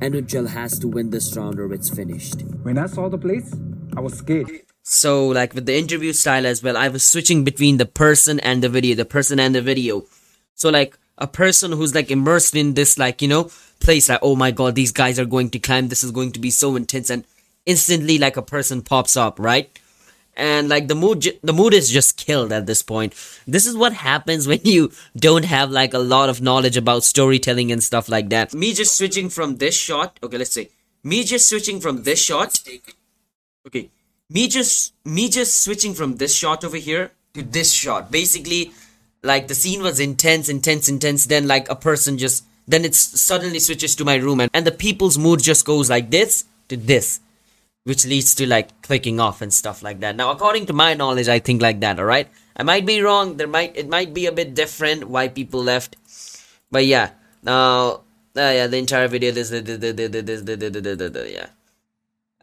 Anujal 0.00 0.48
has 0.48 0.78
to 0.80 0.88
win 0.88 1.10
this 1.10 1.36
round 1.36 1.58
or 1.58 1.72
it's 1.72 1.90
finished. 1.90 2.42
When 2.62 2.78
I 2.78 2.86
saw 2.86 3.08
the 3.08 3.18
place, 3.18 3.54
I 3.96 4.00
was 4.00 4.14
scared. 4.14 4.50
So, 4.82 5.28
like 5.28 5.54
with 5.54 5.66
the 5.66 5.76
interview 5.76 6.12
style 6.12 6.46
as 6.46 6.62
well, 6.62 6.76
I 6.76 6.88
was 6.88 7.06
switching 7.06 7.42
between 7.42 7.78
the 7.78 7.86
person 7.86 8.38
and 8.40 8.62
the 8.62 8.68
video, 8.68 8.94
the 8.94 9.04
person 9.04 9.40
and 9.40 9.54
the 9.54 9.62
video. 9.62 10.04
So, 10.54 10.68
like, 10.68 10.98
a 11.18 11.26
person 11.26 11.72
who's 11.72 11.94
like 11.94 12.10
immersed 12.10 12.56
in 12.56 12.74
this, 12.74 12.98
like, 12.98 13.22
you 13.22 13.28
know, 13.28 13.50
place, 13.80 14.08
like, 14.08 14.20
oh 14.22 14.36
my 14.36 14.50
god, 14.50 14.74
these 14.74 14.92
guys 14.92 15.18
are 15.18 15.24
going 15.24 15.50
to 15.50 15.58
climb, 15.58 15.88
this 15.88 16.04
is 16.04 16.10
going 16.10 16.32
to 16.32 16.40
be 16.40 16.50
so 16.50 16.76
intense, 16.76 17.10
and 17.10 17.24
instantly 17.66 18.18
like 18.18 18.36
a 18.36 18.42
person 18.42 18.82
pops 18.82 19.16
up, 19.16 19.38
right? 19.38 19.70
And 20.36 20.68
like 20.68 20.88
the 20.88 20.96
mood, 20.96 21.26
the 21.42 21.52
mood 21.52 21.74
is 21.74 21.90
just 21.90 22.16
killed 22.16 22.50
at 22.50 22.66
this 22.66 22.82
point. 22.82 23.12
This 23.46 23.66
is 23.66 23.76
what 23.76 23.92
happens 23.92 24.48
when 24.48 24.60
you 24.64 24.90
don't 25.16 25.44
have 25.44 25.70
like 25.70 25.94
a 25.94 25.98
lot 25.98 26.28
of 26.28 26.42
knowledge 26.42 26.76
about 26.76 27.04
storytelling 27.04 27.70
and 27.70 27.82
stuff 27.82 28.08
like 28.08 28.30
that. 28.30 28.52
Me 28.52 28.72
just 28.72 28.96
switching 28.96 29.28
from 29.28 29.58
this 29.58 29.76
shot. 29.76 30.18
Okay, 30.22 30.38
let's 30.38 30.52
see 30.52 30.70
me 31.04 31.22
just 31.22 31.48
switching 31.48 31.80
from 31.80 32.02
this 32.02 32.20
shot. 32.20 32.58
Okay, 33.66 33.90
me 34.30 34.48
just 34.48 34.94
me 35.04 35.28
just 35.28 35.62
switching 35.62 35.94
from 35.94 36.16
this 36.16 36.34
shot 36.34 36.64
over 36.64 36.78
here 36.78 37.12
to 37.34 37.42
this 37.42 37.72
shot. 37.72 38.10
Basically, 38.10 38.72
like 39.24 39.48
the 39.48 39.54
scene 39.54 39.82
was 39.82 39.98
intense, 39.98 40.48
intense, 40.48 40.88
intense. 40.88 41.26
Then 41.26 41.48
like 41.48 41.68
a 41.68 41.76
person 41.76 42.18
just 42.18 42.44
then 42.66 42.84
it 42.84 42.94
suddenly 42.94 43.58
switches 43.58 43.96
to 43.96 44.04
my 44.04 44.16
room 44.16 44.40
and, 44.40 44.50
and 44.54 44.66
the 44.66 44.72
people's 44.72 45.18
mood 45.18 45.42
just 45.42 45.66
goes 45.66 45.90
like 45.90 46.10
this 46.10 46.44
to 46.68 46.76
this 46.76 47.20
which 47.84 48.06
leads 48.06 48.34
to 48.34 48.46
like 48.46 48.80
clicking 48.82 49.20
off 49.20 49.42
and 49.42 49.52
stuff 49.52 49.82
like 49.82 50.00
that. 50.00 50.16
Now, 50.16 50.30
according 50.30 50.66
to 50.66 50.72
my 50.72 50.94
knowledge, 50.94 51.28
I 51.28 51.38
think 51.38 51.60
like 51.60 51.80
that. 51.80 51.98
All 51.98 52.06
right, 52.06 52.28
I 52.56 52.62
might 52.62 52.86
be 52.86 53.00
wrong. 53.00 53.36
There 53.36 53.46
might 53.46 53.76
it 53.76 53.88
might 53.88 54.12
be 54.14 54.26
a 54.26 54.32
bit 54.32 54.54
different 54.54 55.08
why 55.08 55.28
people 55.28 55.62
left, 55.62 55.96
but 56.70 56.86
yeah. 56.86 57.10
Now, 57.42 58.00
uh, 58.36 58.52
yeah, 58.56 58.66
the 58.66 58.78
entire 58.78 59.06
video. 59.06 59.32
This, 59.32 59.50
this, 59.50 59.62
this, 59.62 59.78
this, 59.78 59.92
this, 59.92 60.42
this, 60.42 60.42
this, 60.42 61.12
this, 61.12 61.32
yeah. 61.32 61.46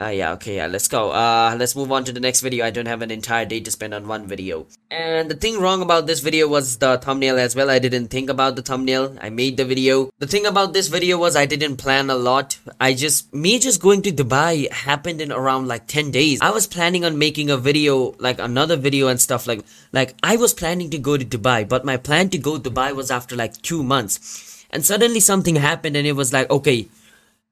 Uh, 0.01 0.10
yeah, 0.10 0.31
okay, 0.31 0.55
yeah, 0.55 0.65
let's 0.65 0.88
go. 0.88 1.12
Uh, 1.12 1.55
let's 1.60 1.75
move 1.75 1.91
on 1.91 2.03
to 2.03 2.12
the 2.12 2.20
next 2.20 2.41
video. 2.41 2.65
I 2.65 2.72
don't 2.72 2.88
have 2.88 3.03
an 3.03 3.12
entire 3.12 3.46
day 3.46 3.60
to 3.60 3.70
spend 3.70 3.93
on 3.93 4.08
one 4.08 4.25
video. 4.25 4.65
And 4.89 5.29
the 5.29 5.36
thing 5.36 5.60
wrong 5.60 5.84
about 5.84 6.08
this 6.08 6.22
video 6.22 6.48
was 6.48 6.79
the 6.79 6.98
thumbnail 6.98 7.38
as 7.38 7.55
well. 7.55 7.70
I 7.70 7.77
didn't 7.77 8.08
think 8.08 8.27
about 8.27 8.55
the 8.55 8.63
thumbnail. 8.63 9.15
I 9.22 9.29
made 9.29 9.58
the 9.58 9.65
video. 9.65 10.10
The 10.17 10.25
thing 10.25 10.48
about 10.48 10.74
this 10.74 10.88
video 10.88 11.20
was 11.20 11.36
I 11.36 11.46
didn't 11.46 11.77
plan 11.77 12.10
a 12.10 12.15
lot. 12.15 12.58
I 12.79 12.96
just, 12.96 13.31
me 13.31 13.60
just 13.60 13.79
going 13.79 14.01
to 14.01 14.12
Dubai 14.12 14.72
happened 14.72 15.22
in 15.22 15.31
around 15.31 15.67
like 15.67 15.86
10 15.86 16.10
days. 16.10 16.41
I 16.41 16.50
was 16.50 16.65
planning 16.65 17.05
on 17.05 17.20
making 17.20 17.51
a 17.51 17.58
video, 17.58 18.15
like 18.17 18.39
another 18.39 18.77
video 18.77 19.08
and 19.08 19.22
stuff 19.22 19.46
like, 19.46 19.63
like 19.91 20.15
I 20.24 20.36
was 20.36 20.55
planning 20.55 20.89
to 20.89 20.98
go 20.98 21.15
to 21.15 21.24
Dubai, 21.24 21.70
but 21.70 21.86
my 21.86 21.98
plan 21.98 22.29
to 22.29 22.39
go 22.39 22.58
to 22.58 22.72
Dubai 22.72 22.96
was 22.96 23.12
after 23.12 23.36
like 23.36 23.62
two 23.62 23.84
months. 23.84 24.65
And 24.72 24.84
suddenly 24.84 25.20
something 25.20 25.58
happened 25.58 25.96
and 25.96 26.08
it 26.08 26.13
was 26.13 26.34
like, 26.34 26.50
okay, 26.50 26.88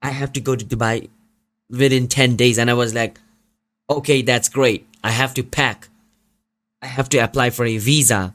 I 0.01 0.09
have 0.09 0.33
to 0.33 0.41
go 0.41 0.55
to 0.55 0.65
Dubai 0.65 1.09
within 1.69 2.07
10 2.07 2.35
days. 2.35 2.57
And 2.57 2.69
I 2.69 2.73
was 2.73 2.93
like, 2.93 3.19
okay, 3.89 4.21
that's 4.21 4.49
great. 4.49 4.87
I 5.03 5.11
have 5.11 5.33
to 5.35 5.43
pack. 5.43 5.89
I 6.81 6.87
have 6.87 7.09
to 7.09 7.17
apply 7.17 7.49
for 7.49 7.65
a 7.65 7.77
visa. 7.77 8.33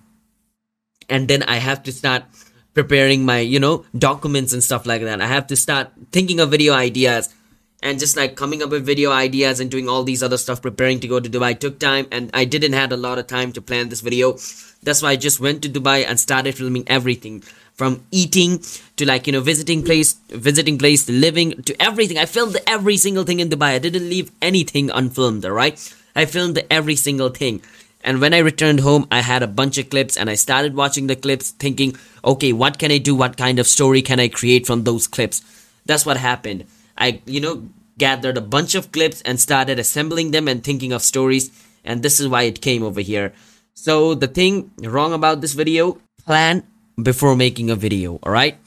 And 1.09 1.29
then 1.29 1.43
I 1.43 1.57
have 1.57 1.83
to 1.85 1.93
start 1.93 2.25
preparing 2.73 3.25
my, 3.25 3.39
you 3.41 3.61
know, 3.61 3.85
documents 3.97 4.53
and 4.53 4.63
stuff 4.63 4.87
like 4.87 5.03
that. 5.03 5.21
I 5.21 5.27
have 5.27 5.47
to 5.49 5.57
start 5.57 5.91
thinking 6.13 6.41
of 6.41 6.51
video 6.51 6.75
ideas 6.75 7.33
and 7.85 7.99
just 7.99 8.17
like 8.17 8.35
coming 8.35 8.63
up 8.63 8.71
with 8.71 8.85
video 8.85 9.13
ideas 9.13 9.61
and 9.61 9.71
doing 9.71 9.89
all 9.89 10.03
these 10.03 10.23
other 10.23 10.39
stuff 10.39 10.63
preparing 10.63 10.99
to 11.01 11.07
go 11.07 11.21
to 11.21 11.31
dubai 11.31 11.57
took 11.65 11.79
time 11.79 12.07
and 12.11 12.31
i 12.33 12.45
didn't 12.45 12.73
had 12.73 12.91
a 12.93 12.97
lot 12.97 13.19
of 13.19 13.27
time 13.27 13.53
to 13.53 13.61
plan 13.61 13.91
this 13.91 14.01
video 14.01 14.33
that's 14.83 15.03
why 15.03 15.11
i 15.11 15.17
just 15.17 15.39
went 15.39 15.63
to 15.63 15.69
dubai 15.69 15.99
and 16.09 16.19
started 16.19 16.57
filming 16.57 16.89
everything 16.89 17.43
from 17.75 18.05
eating 18.11 18.63
to 18.97 19.07
like 19.07 19.27
you 19.27 19.33
know 19.33 19.41
visiting 19.41 19.83
place 19.83 20.15
visiting 20.29 20.79
place 20.79 21.09
living 21.09 21.63
to 21.63 21.81
everything. 21.83 22.19
I 22.19 22.27
filmed 22.27 22.57
every 22.67 22.97
single 22.97 23.25
thing 23.25 23.41
in 23.41 23.49
dubai. 23.49 23.75
I 23.75 23.79
didn't 23.79 24.09
leave 24.09 24.31
anything 24.41 24.91
unfilmed 24.91 25.45
all 25.45 25.53
right? 25.53 25.77
I 26.17 26.25
filmed 26.27 26.63
every 26.71 26.97
single 26.97 27.31
thing. 27.31 27.63
And 28.03 28.21
when 28.21 28.35
i 28.35 28.39
returned 28.39 28.81
home 28.81 29.07
i 29.11 29.21
had 29.21 29.43
a 29.43 29.53
bunch 29.61 29.79
of 29.79 29.89
clips 29.89 30.17
and 30.17 30.29
i 30.29 30.35
started 30.35 30.75
watching 30.77 31.07
the 31.07 31.17
clips 31.17 31.51
thinking 31.51 31.97
okay 32.23 32.53
what 32.53 32.79
can 32.79 32.93
i 32.93 32.99
do? 32.99 33.15
What 33.15 33.37
kind 33.37 33.59
of 33.59 33.67
story 33.67 34.03
can 34.03 34.21
i 34.21 34.29
create 34.29 34.67
from 34.67 34.85
those 34.85 35.07
clips? 35.07 35.43
That's 35.87 36.07
what 36.07 36.17
happened. 36.17 36.67
I, 36.97 37.21
you 37.27 37.41
know, 37.41 37.69
gathered 37.99 38.37
a 38.37 38.41
bunch 38.41 38.75
of 38.75 38.93
clips 38.93 39.23
and 39.23 39.41
started 39.41 39.79
assembling 39.79 40.31
them 40.31 40.49
and 40.49 40.63
thinking 40.63 40.93
of 40.93 41.03
stories. 41.03 41.51
And 41.85 42.03
this 42.03 42.21
is 42.21 42.29
why 42.29 42.43
it 42.43 42.61
came 42.61 42.83
over 42.83 43.01
here. 43.01 43.33
So 43.75 44.15
the 44.15 44.29
thing 44.29 44.71
wrong 44.83 45.13
about 45.13 45.41
this 45.41 45.53
video, 45.53 45.99
plan 46.25 46.65
before 47.01 47.37
making 47.37 47.71
a 47.71 47.77
video, 47.77 48.19
alright? 48.25 48.59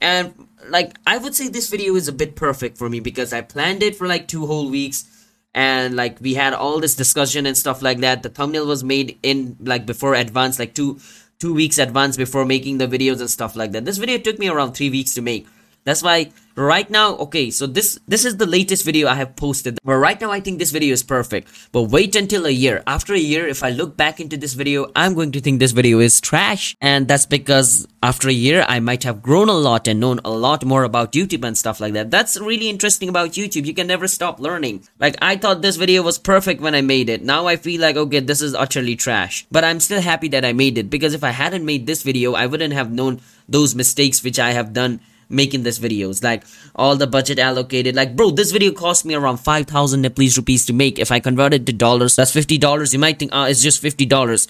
And 0.00 0.34
like, 0.68 0.96
I 1.06 1.18
would 1.18 1.34
say 1.34 1.48
this 1.48 1.68
video 1.68 1.94
is 1.94 2.08
a 2.08 2.12
bit 2.12 2.36
perfect 2.36 2.78
for 2.78 2.88
me 2.88 3.00
because 3.00 3.32
I 3.32 3.40
planned 3.40 3.82
it 3.82 3.96
for 3.96 4.06
like 4.06 4.28
two 4.28 4.46
whole 4.46 4.70
weeks 4.70 5.10
and 5.54 5.94
like 5.94 6.20
we 6.20 6.34
had 6.34 6.52
all 6.52 6.80
this 6.80 6.96
discussion 6.96 7.46
and 7.46 7.56
stuff 7.56 7.82
like 7.82 7.98
that. 7.98 8.22
The 8.22 8.28
thumbnail 8.28 8.66
was 8.66 8.82
made 8.82 9.18
in 9.22 9.56
like 9.60 9.86
before 9.86 10.14
advance, 10.14 10.58
like 10.58 10.74
two 10.74 10.98
two 11.38 11.54
weeks 11.54 11.78
advance 11.78 12.16
before 12.16 12.44
making 12.44 12.78
the 12.78 12.86
videos 12.86 13.20
and 13.20 13.30
stuff 13.30 13.56
like 13.56 13.72
that. 13.72 13.84
This 13.84 13.98
video 13.98 14.18
took 14.18 14.38
me 14.38 14.48
around 14.48 14.72
three 14.72 14.90
weeks 14.90 15.14
to 15.14 15.22
make. 15.22 15.46
That's 15.84 16.02
why 16.02 16.32
right 16.56 16.88
now 16.88 17.16
okay 17.16 17.50
so 17.50 17.66
this 17.66 17.98
this 18.06 18.24
is 18.24 18.36
the 18.36 18.46
latest 18.46 18.84
video 18.84 19.08
i 19.08 19.14
have 19.14 19.34
posted. 19.36 19.78
But 19.84 19.96
right 19.96 20.20
now 20.20 20.30
i 20.30 20.40
think 20.40 20.58
this 20.58 20.70
video 20.70 20.92
is 20.92 21.02
perfect. 21.02 21.48
But 21.72 21.84
wait 21.84 22.14
until 22.16 22.46
a 22.46 22.50
year. 22.50 22.82
After 22.86 23.12
a 23.12 23.18
year 23.18 23.46
if 23.46 23.62
i 23.62 23.70
look 23.70 23.96
back 23.96 24.20
into 24.20 24.36
this 24.36 24.54
video 24.54 24.90
i'm 24.96 25.14
going 25.14 25.32
to 25.32 25.40
think 25.40 25.58
this 25.58 25.72
video 25.72 25.98
is 25.98 26.20
trash. 26.20 26.76
And 26.80 27.08
that's 27.08 27.26
because 27.26 27.86
after 28.02 28.28
a 28.28 28.32
year 28.32 28.64
i 28.68 28.80
might 28.80 29.02
have 29.02 29.20
grown 29.20 29.48
a 29.48 29.52
lot 29.52 29.88
and 29.88 30.00
known 30.00 30.20
a 30.24 30.30
lot 30.30 30.64
more 30.64 30.84
about 30.84 31.12
youtube 31.12 31.44
and 31.44 31.58
stuff 31.58 31.80
like 31.80 31.92
that. 31.94 32.10
That's 32.10 32.40
really 32.40 32.68
interesting 32.68 33.08
about 33.08 33.32
youtube. 33.32 33.66
You 33.66 33.74
can 33.74 33.88
never 33.88 34.08
stop 34.08 34.40
learning. 34.40 34.84
Like 35.00 35.16
i 35.20 35.36
thought 35.36 35.60
this 35.60 35.76
video 35.76 36.02
was 36.02 36.18
perfect 36.18 36.60
when 36.60 36.74
i 36.74 36.80
made 36.80 37.10
it. 37.10 37.22
Now 37.22 37.46
i 37.46 37.56
feel 37.56 37.80
like 37.80 37.96
okay 37.96 38.20
this 38.20 38.40
is 38.40 38.54
utterly 38.54 38.96
trash. 38.96 39.44
But 39.50 39.64
i'm 39.64 39.80
still 39.80 40.00
happy 40.00 40.28
that 40.28 40.44
i 40.44 40.52
made 40.52 40.78
it. 40.78 40.88
Because 40.88 41.14
if 41.14 41.24
i 41.24 41.30
hadn't 41.30 41.66
made 41.66 41.86
this 41.86 42.02
video 42.04 42.34
i 42.34 42.46
wouldn't 42.46 42.74
have 42.74 42.92
known 42.92 43.20
those 43.48 43.74
mistakes 43.74 44.22
which 44.22 44.38
i 44.38 44.52
have 44.52 44.72
done 44.72 45.00
making 45.34 45.62
this 45.62 45.78
videos. 45.78 46.22
Like 46.22 46.44
all 46.74 46.96
the 46.96 47.06
budget 47.06 47.38
allocated. 47.38 47.94
Like 47.94 48.16
bro 48.16 48.30
this 48.30 48.52
video 48.52 48.72
cost 48.72 49.04
me 49.04 49.14
around 49.14 49.38
5000 49.38 50.00
nepalese 50.00 50.36
rupees 50.36 50.66
to 50.66 50.72
make. 50.72 50.98
If 50.98 51.12
i 51.12 51.20
convert 51.20 51.54
it 51.54 51.66
to 51.66 51.72
dollars 51.72 52.16
that's 52.16 52.32
50 52.32 52.58
dollars. 52.58 52.92
You 52.92 52.98
might 52.98 53.18
think 53.18 53.30
ah 53.32 53.46
it's 53.46 53.62
just 53.62 53.80
50 53.80 54.06
dollars. 54.06 54.48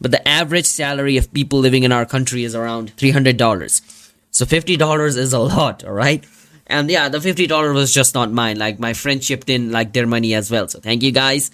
But 0.00 0.10
the 0.10 0.26
average 0.28 0.66
salary 0.66 1.16
of 1.16 1.32
people 1.32 1.60
living 1.60 1.84
in 1.84 1.92
our 1.92 2.04
country 2.04 2.44
is 2.44 2.54
around 2.54 2.92
300 2.96 3.36
dollars. 3.36 3.82
So 4.30 4.44
50 4.44 4.76
dollars 4.76 5.16
is 5.16 5.32
a 5.32 5.38
lot 5.38 5.84
all 5.84 5.92
right? 5.92 6.24
And 6.66 6.90
yeah 6.90 7.08
the 7.08 7.20
50 7.20 7.46
dollars 7.46 7.74
was 7.74 7.94
just 7.94 8.14
not 8.14 8.32
mine. 8.32 8.58
Like 8.58 8.78
my 8.78 8.92
friend 8.92 9.22
chipped 9.22 9.48
in 9.48 9.70
like 9.70 9.92
their 9.92 10.06
money 10.06 10.34
as 10.34 10.50
well. 10.50 10.68
So 10.68 10.80
thank 10.80 11.02
you 11.02 11.12
guys. 11.12 11.50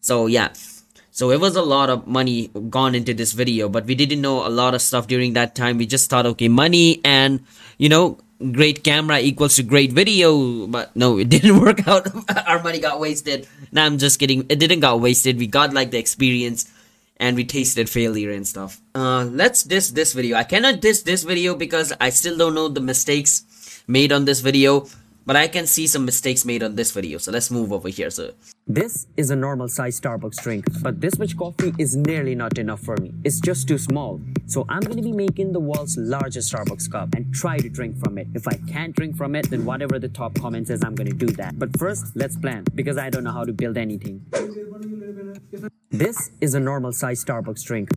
So 0.00 0.26
yeah 0.26 0.48
so 1.18 1.32
it 1.32 1.40
was 1.40 1.56
a 1.56 1.62
lot 1.62 1.90
of 1.90 2.06
money 2.06 2.46
gone 2.70 2.94
into 2.94 3.12
this 3.12 3.32
video, 3.32 3.68
but 3.68 3.86
we 3.86 3.96
didn't 3.96 4.20
know 4.20 4.46
a 4.46 4.52
lot 4.54 4.72
of 4.72 4.80
stuff 4.80 5.08
during 5.08 5.32
that 5.32 5.56
time. 5.56 5.76
We 5.76 5.84
just 5.84 6.08
thought, 6.08 6.26
okay, 6.26 6.46
money 6.46 7.00
and, 7.04 7.42
you 7.76 7.88
know, 7.88 8.18
great 8.52 8.84
camera 8.84 9.18
equals 9.18 9.56
to 9.56 9.64
great 9.64 9.90
video. 9.90 10.68
But 10.68 10.94
no, 10.94 11.18
it 11.22 11.28
didn't 11.28 11.58
work 11.58 11.88
out. 11.88 12.06
Our 12.46 12.62
money 12.62 12.78
got 12.78 13.00
wasted. 13.00 13.48
Now 13.72 13.84
I'm 13.84 13.98
just 13.98 14.20
kidding. 14.20 14.46
It 14.48 14.60
didn't 14.60 14.78
got 14.78 15.00
wasted. 15.00 15.38
We 15.38 15.48
got 15.48 15.74
like 15.74 15.90
the 15.90 15.98
experience 15.98 16.70
and 17.16 17.34
we 17.34 17.42
tasted 17.42 17.90
failure 17.90 18.30
and 18.30 18.46
stuff. 18.46 18.80
Uh, 18.94 19.24
let's 19.24 19.64
diss 19.64 19.90
this 19.90 20.12
video. 20.12 20.36
I 20.36 20.44
cannot 20.44 20.80
diss 20.80 21.02
this 21.02 21.24
video 21.24 21.56
because 21.56 21.92
I 22.00 22.10
still 22.10 22.38
don't 22.38 22.54
know 22.54 22.68
the 22.68 22.80
mistakes 22.80 23.82
made 23.88 24.12
on 24.12 24.24
this 24.24 24.38
video 24.38 24.86
but 25.28 25.36
I 25.36 25.46
can 25.46 25.66
see 25.66 25.86
some 25.86 26.06
mistakes 26.06 26.46
made 26.46 26.62
on 26.62 26.74
this 26.74 26.90
video. 26.90 27.18
So 27.18 27.30
let's 27.30 27.50
move 27.50 27.70
over 27.70 27.90
here. 27.90 28.08
So 28.08 28.32
this 28.68 29.06
is 29.16 29.30
a 29.30 29.36
normal 29.36 29.66
size 29.66 29.98
Starbucks 29.98 30.42
drink, 30.42 30.66
but 30.82 31.00
this 31.00 31.18
much 31.18 31.36
coffee 31.38 31.72
is 31.78 31.96
nearly 31.96 32.34
not 32.34 32.58
enough 32.58 32.80
for 32.80 32.98
me. 32.98 33.14
It's 33.24 33.40
just 33.40 33.66
too 33.66 33.78
small. 33.78 34.20
So 34.44 34.66
I'm 34.68 34.80
going 34.80 34.98
to 34.98 35.02
be 35.02 35.12
making 35.12 35.52
the 35.52 35.60
world's 35.60 35.96
largest 35.96 36.52
Starbucks 36.52 36.92
cup 36.92 37.14
and 37.14 37.32
try 37.32 37.56
to 37.56 37.68
drink 37.70 37.98
from 37.98 38.18
it. 38.18 38.28
If 38.34 38.46
I 38.46 38.60
can't 38.70 38.94
drink 38.94 39.16
from 39.16 39.34
it, 39.34 39.48
then 39.48 39.64
whatever 39.64 39.98
the 39.98 40.10
top 40.10 40.34
comment 40.38 40.68
says, 40.68 40.84
I'm 40.84 40.94
going 40.94 41.10
to 41.10 41.16
do 41.16 41.28
that. 41.36 41.58
But 41.58 41.78
first, 41.78 42.14
let's 42.14 42.36
plan 42.36 42.64
because 42.74 42.98
I 42.98 43.08
don't 43.08 43.24
know 43.24 43.32
how 43.32 43.44
to 43.44 43.54
build 43.54 43.78
anything. 43.78 44.26
This 45.90 46.30
is 46.42 46.54
a 46.54 46.60
normal 46.60 46.92
size 46.92 47.24
Starbucks 47.24 47.64
drink. 47.64 47.88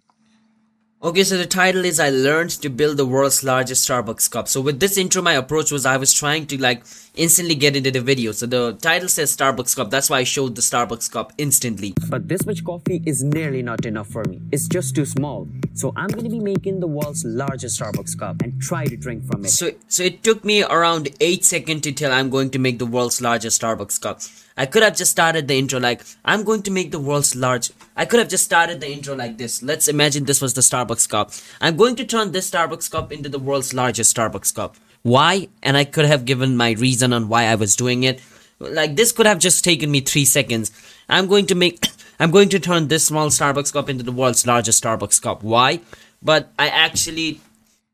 Okay, 1.03 1.23
so 1.23 1.35
the 1.35 1.47
title 1.47 1.83
is 1.83 1.99
I 1.99 2.11
learned 2.11 2.51
to 2.61 2.69
build 2.69 2.97
the 2.97 3.07
world's 3.07 3.43
largest 3.43 3.89
Starbucks 3.89 4.29
cup. 4.29 4.47
So 4.47 4.61
with 4.61 4.79
this 4.79 4.99
intro, 4.99 5.23
my 5.23 5.33
approach 5.33 5.71
was 5.71 5.83
I 5.83 5.97
was 5.97 6.13
trying 6.13 6.45
to 6.45 6.61
like 6.61 6.83
instantly 7.15 7.55
get 7.55 7.75
into 7.75 7.89
the 7.89 8.01
video. 8.01 8.33
So 8.33 8.45
the 8.45 8.73
title 8.73 9.09
says 9.09 9.35
Starbucks 9.35 9.75
cup. 9.75 9.89
That's 9.89 10.11
why 10.11 10.19
I 10.19 10.23
showed 10.23 10.53
the 10.53 10.61
Starbucks 10.61 11.11
cup 11.11 11.33
instantly. 11.39 11.95
But 12.07 12.27
this 12.29 12.45
much 12.45 12.63
coffee 12.63 13.01
is 13.03 13.23
nearly 13.23 13.63
not 13.63 13.87
enough 13.87 14.09
for 14.09 14.23
me. 14.25 14.41
It's 14.51 14.67
just 14.67 14.93
too 14.93 15.05
small. 15.05 15.47
So 15.73 15.91
I'm 15.95 16.09
going 16.09 16.25
to 16.25 16.29
be 16.29 16.39
making 16.39 16.81
the 16.81 16.87
world's 16.87 17.25
largest 17.25 17.81
Starbucks 17.81 18.19
cup 18.19 18.43
and 18.43 18.61
try 18.61 18.85
to 18.85 18.95
drink 18.95 19.25
from 19.25 19.43
it. 19.43 19.49
So, 19.49 19.71
so 19.87 20.03
it 20.03 20.21
took 20.21 20.45
me 20.45 20.61
around 20.63 21.09
8 21.19 21.43
seconds 21.43 21.81
to 21.81 21.93
tell 21.93 22.11
I'm 22.11 22.29
going 22.29 22.51
to 22.51 22.59
make 22.59 22.77
the 22.77 22.85
world's 22.85 23.21
largest 23.21 23.59
Starbucks 23.59 23.99
cup. 23.99 24.21
I 24.61 24.67
could 24.67 24.83
have 24.83 24.95
just 24.95 25.09
started 25.09 25.47
the 25.47 25.55
intro 25.55 25.79
like, 25.79 26.03
I'm 26.23 26.43
going 26.43 26.61
to 26.63 26.69
make 26.69 26.91
the 26.91 26.99
world's 26.99 27.35
large. 27.35 27.71
I 27.97 28.05
could 28.05 28.19
have 28.19 28.29
just 28.29 28.43
started 28.43 28.79
the 28.79 28.91
intro 28.91 29.15
like 29.15 29.39
this. 29.39 29.63
Let's 29.63 29.87
imagine 29.87 30.25
this 30.25 30.39
was 30.39 30.53
the 30.53 30.61
Starbucks 30.61 31.09
cup. 31.09 31.31
I'm 31.59 31.75
going 31.77 31.95
to 31.95 32.05
turn 32.05 32.31
this 32.31 32.51
Starbucks 32.51 32.91
cup 32.91 33.11
into 33.11 33.27
the 33.27 33.39
world's 33.39 33.73
largest 33.73 34.15
Starbucks 34.15 34.53
cup. 34.53 34.75
Why? 35.01 35.47
And 35.63 35.75
I 35.75 35.83
could 35.83 36.05
have 36.05 36.25
given 36.25 36.57
my 36.57 36.73
reason 36.73 37.11
on 37.11 37.27
why 37.27 37.45
I 37.45 37.55
was 37.55 37.75
doing 37.75 38.03
it. 38.03 38.21
Like 38.59 38.95
this 38.95 39.11
could 39.11 39.25
have 39.25 39.39
just 39.39 39.63
taken 39.63 39.89
me 39.89 39.99
three 39.99 40.25
seconds. 40.25 40.71
I'm 41.09 41.25
going 41.25 41.47
to 41.47 41.55
make, 41.55 41.87
I'm 42.19 42.29
going 42.29 42.49
to 42.49 42.59
turn 42.59 42.87
this 42.87 43.07
small 43.07 43.29
Starbucks 43.29 43.73
cup 43.73 43.89
into 43.89 44.03
the 44.03 44.11
world's 44.11 44.45
largest 44.45 44.83
Starbucks 44.83 45.19
cup. 45.23 45.41
Why? 45.41 45.79
But 46.21 46.51
I 46.59 46.67
actually 46.67 47.41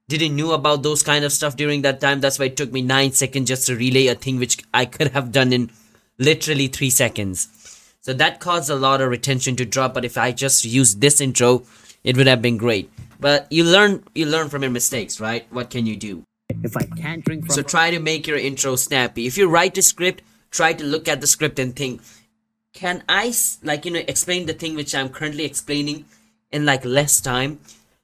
didn't 0.09 0.35
know 0.35 0.51
about 0.51 0.83
those 0.83 1.01
kind 1.01 1.23
of 1.23 1.31
stuff 1.31 1.55
during 1.55 1.83
that 1.83 2.01
time. 2.01 2.19
That's 2.19 2.39
why 2.39 2.47
it 2.47 2.57
took 2.57 2.73
me 2.73 2.81
nine 2.81 3.13
seconds 3.13 3.47
just 3.47 3.67
to 3.67 3.77
relay 3.77 4.07
a 4.07 4.15
thing 4.15 4.37
which 4.37 4.57
I 4.73 4.83
could 4.83 5.11
have 5.11 5.31
done 5.31 5.53
in 5.53 5.71
literally 6.19 6.67
three 6.67 6.89
seconds. 6.89 7.49
So 8.01 8.13
that 8.13 8.39
caused 8.39 8.69
a 8.69 8.75
lot 8.75 9.01
of 9.01 9.09
retention 9.09 9.55
to 9.57 9.65
drop. 9.65 9.93
But 9.93 10.05
if 10.05 10.17
I 10.17 10.31
just 10.31 10.63
used 10.65 11.01
this 11.01 11.19
intro, 11.19 11.63
it 12.03 12.15
would 12.17 12.27
have 12.27 12.41
been 12.41 12.57
great. 12.57 12.89
But 13.19 13.51
you 13.51 13.63
learn, 13.63 14.03
you 14.15 14.25
learn 14.25 14.49
from 14.49 14.61
your 14.61 14.71
mistakes, 14.71 15.19
right? 15.19 15.45
What 15.51 15.69
can 15.69 15.85
you 15.85 15.95
do? 15.95 16.23
If 16.63 16.77
I 16.77 16.83
can't 16.83 17.25
drink 17.25 17.45
from 17.45 17.55
so 17.55 17.61
try 17.61 17.91
to 17.91 17.99
make 17.99 18.27
your 18.27 18.37
intro 18.37 18.75
snappy. 18.75 19.27
If 19.27 19.37
you 19.37 19.49
write 19.49 19.77
a 19.77 19.81
script, 19.81 20.23
try 20.51 20.73
to 20.73 20.83
look 20.83 21.07
at 21.07 21.21
the 21.21 21.27
script 21.27 21.59
and 21.59 21.75
think, 21.75 22.01
can 22.73 23.03
I 23.09 23.33
like 23.63 23.85
you 23.85 23.91
know 23.91 24.03
explain 24.07 24.45
the 24.45 24.53
thing 24.53 24.75
which 24.75 24.95
I'm 24.95 25.09
currently 25.09 25.43
explaining 25.43 26.05
in 26.51 26.65
like 26.65 26.85
less 26.85 27.19
time? 27.19 27.59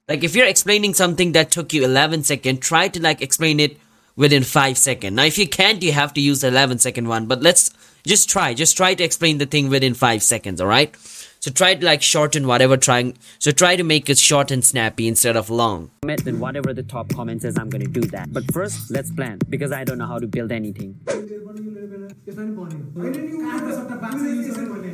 Like 0.07 0.23
if 0.23 0.35
you're 0.35 0.47
explaining 0.47 0.93
something 0.93 1.31
that 1.31 1.51
took 1.51 1.71
you 1.73 1.85
11 1.85 2.23
seconds, 2.23 2.59
try 2.59 2.89
to 2.89 3.01
like 3.01 3.21
explain 3.21 3.59
it 3.59 3.77
within 4.15 4.43
5 4.43 4.77
seconds. 4.77 5.15
Now 5.15 5.23
if 5.23 5.37
you 5.37 5.47
can't, 5.47 5.81
you 5.81 5.93
have 5.93 6.13
to 6.15 6.21
use 6.21 6.41
the 6.41 6.47
11 6.49 6.79
second 6.79 7.07
one. 7.07 7.27
But 7.27 7.41
let's 7.41 7.71
just 8.05 8.29
try. 8.29 8.53
Just 8.53 8.77
try 8.77 8.93
to 8.93 9.03
explain 9.03 9.37
the 9.37 9.45
thing 9.45 9.69
within 9.69 9.93
five 9.93 10.23
seconds, 10.23 10.61
alright? 10.61 10.95
So 11.43 11.51
try 11.51 11.75
to 11.75 11.85
like 11.85 12.01
shorten 12.01 12.47
whatever 12.47 12.77
trying. 12.77 13.17
So 13.37 13.51
try 13.51 13.75
to 13.75 13.83
make 13.83 14.09
it 14.09 14.17
short 14.17 14.49
and 14.49 14.63
snappy 14.63 15.09
instead 15.09 15.35
of 15.35 15.49
long. 15.49 15.91
Comment 16.03 16.23
Then 16.23 16.39
whatever 16.39 16.73
the 16.73 16.83
top 16.83 17.09
comment 17.09 17.41
says, 17.41 17.57
I'm 17.57 17.69
gonna 17.69 17.85
do 17.85 17.99
that. 18.15 18.31
But 18.31 18.49
first, 18.53 18.89
let's 18.89 19.11
plan 19.11 19.39
because 19.49 19.73
I 19.73 19.83
don't 19.83 19.97
know 19.97 20.07
how 20.07 20.19
to 20.19 20.27
build 20.27 20.53
anything. 20.53 21.01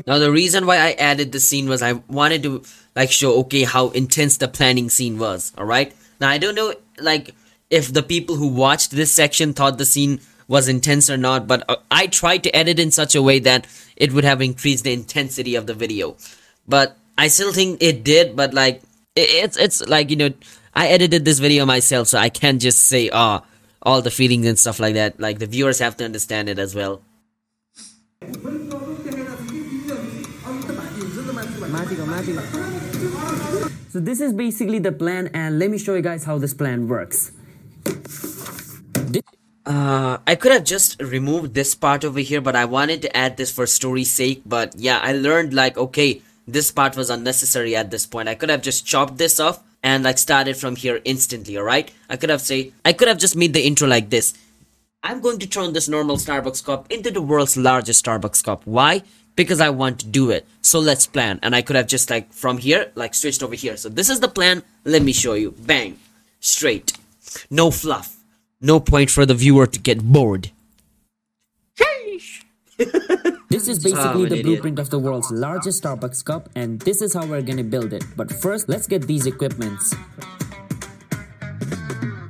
Now 0.07 0.17
the 0.17 0.31
reason 0.31 0.65
why 0.65 0.77
I 0.77 0.93
added 0.93 1.31
the 1.33 1.39
scene 1.39 1.69
was 1.69 1.83
I 1.83 1.93
wanted 2.07 2.41
to 2.41 2.63
like 2.95 3.11
show 3.11 3.37
okay 3.41 3.63
how 3.63 3.89
intense 3.89 4.37
the 4.37 4.47
planning 4.47 4.89
scene 4.89 5.19
was. 5.19 5.53
All 5.55 5.65
right. 5.65 5.93
Now 6.19 6.29
I 6.29 6.39
don't 6.39 6.55
know 6.55 6.73
like 6.97 7.35
if 7.69 7.93
the 7.93 8.01
people 8.01 8.37
who 8.37 8.47
watched 8.47 8.89
this 8.89 9.11
section 9.11 9.53
thought 9.53 9.77
the 9.77 9.85
scene 9.85 10.19
was 10.49 10.67
intense 10.67 11.09
or 11.09 11.15
not, 11.15 11.47
but 11.47 11.63
uh, 11.69 11.77
I 11.89 12.07
tried 12.07 12.43
to 12.43 12.55
edit 12.55 12.79
in 12.79 12.89
such 12.91 13.13
a 13.13 13.21
way 13.21 13.37
that 13.39 13.67
it 13.95 14.11
would 14.11 14.25
have 14.25 14.41
increased 14.41 14.83
the 14.83 14.91
intensity 14.91 15.55
of 15.55 15.67
the 15.67 15.75
video. 15.75 16.17
But 16.67 16.97
I 17.17 17.27
still 17.27 17.53
think 17.53 17.81
it 17.81 18.03
did, 18.03 18.35
but 18.35 18.53
like, 18.53 18.81
it's, 19.15 19.55
it's 19.57 19.87
like, 19.87 20.09
you 20.09 20.15
know, 20.15 20.33
I 20.73 20.87
edited 20.87 21.23
this 21.23 21.37
video 21.37 21.65
myself, 21.65 22.07
so 22.07 22.17
I 22.17 22.29
can't 22.29 22.59
just 22.59 22.79
say, 22.79 23.09
ah, 23.13 23.43
oh, 23.43 23.47
all 23.83 24.01
the 24.01 24.11
feelings 24.11 24.47
and 24.47 24.57
stuff 24.57 24.79
like 24.79 24.95
that. 24.95 25.19
Like 25.19 25.37
the 25.37 25.45
viewers 25.45 25.79
have 25.79 25.95
to 25.97 26.05
understand 26.05 26.49
it 26.49 26.57
as 26.57 26.73
well. 26.73 27.01
So 33.89 33.99
this 33.99 34.19
is 34.19 34.33
basically 34.33 34.79
the 34.79 34.91
plan 34.91 35.29
and 35.33 35.59
let 35.59 35.69
me 35.69 35.77
show 35.77 35.95
you 35.95 36.01
guys 36.01 36.23
how 36.23 36.37
this 36.37 36.53
plan 36.53 36.87
works. 36.87 37.31
Uh, 39.69 40.17
I 40.25 40.33
could 40.33 40.51
have 40.51 40.63
just 40.63 40.99
removed 40.99 41.53
this 41.53 41.75
part 41.75 42.03
over 42.03 42.19
here, 42.19 42.41
but 42.41 42.55
I 42.55 42.65
wanted 42.65 43.03
to 43.03 43.15
add 43.15 43.37
this 43.37 43.51
for 43.51 43.67
story's 43.67 44.11
sake. 44.11 44.41
But 44.43 44.73
yeah, 44.75 44.99
I 45.03 45.13
learned 45.13 45.53
like, 45.53 45.77
okay, 45.77 46.23
this 46.47 46.71
part 46.71 46.97
was 46.97 47.11
unnecessary 47.11 47.75
at 47.75 47.91
this 47.91 48.07
point. 48.07 48.27
I 48.27 48.33
could 48.33 48.49
have 48.49 48.63
just 48.63 48.83
chopped 48.83 49.19
this 49.19 49.39
off 49.39 49.61
and 49.83 50.03
like 50.03 50.17
started 50.17 50.57
from 50.57 50.75
here 50.75 51.01
instantly, 51.05 51.55
alright? 51.55 51.91
I 52.09 52.17
could 52.17 52.31
have 52.31 52.41
say, 52.41 52.73
I 52.83 52.93
could 52.93 53.07
have 53.07 53.19
just 53.19 53.35
made 53.35 53.53
the 53.53 53.63
intro 53.63 53.87
like 53.87 54.09
this. 54.09 54.33
I'm 55.03 55.21
going 55.21 55.37
to 55.37 55.47
turn 55.47 55.73
this 55.73 55.87
normal 55.87 56.17
Starbucks 56.17 56.65
cup 56.65 56.91
into 56.91 57.11
the 57.11 57.21
world's 57.21 57.55
largest 57.55 58.03
Starbucks 58.03 58.43
cup. 58.43 58.63
Why? 58.65 59.03
Because 59.35 59.61
I 59.61 59.69
want 59.69 59.99
to 59.99 60.07
do 60.07 60.31
it. 60.31 60.47
So 60.63 60.79
let's 60.79 61.05
plan. 61.05 61.39
And 61.43 61.55
I 61.55 61.61
could 61.61 61.75
have 61.75 61.87
just 61.87 62.09
like 62.09 62.33
from 62.33 62.57
here, 62.57 62.91
like 62.95 63.13
switched 63.13 63.43
over 63.43 63.55
here. 63.55 63.77
So 63.77 63.87
this 63.87 64.09
is 64.09 64.19
the 64.19 64.27
plan. 64.27 64.63
Let 64.83 65.03
me 65.03 65.13
show 65.13 65.35
you. 65.35 65.51
Bang. 65.51 65.99
Straight. 66.39 66.97
No 67.51 67.69
fluff. 67.69 68.18
No 68.61 68.81
point 68.81 69.09
for 69.09 69.25
the 69.25 69.33
viewer 69.33 69.67
to 69.67 69.79
get 69.79 70.03
bored. 70.03 70.51
This 73.49 73.67
is 73.67 73.79
ah, 73.79 73.89
basically 73.89 74.29
the 74.29 74.43
blueprint 74.43 74.77
of 74.77 74.91
the 74.91 74.99
world's 74.99 75.31
largest 75.31 75.81
Starbucks 75.81 76.23
cup 76.23 76.49
and 76.55 76.79
this 76.81 77.01
is 77.01 77.15
how 77.15 77.25
we're 77.25 77.41
gonna 77.41 77.63
build 77.63 77.93
it. 77.93 78.05
But 78.15 78.31
first, 78.31 78.69
let's 78.69 78.85
get 78.85 79.07
these 79.07 79.25
equipments. 79.25 79.95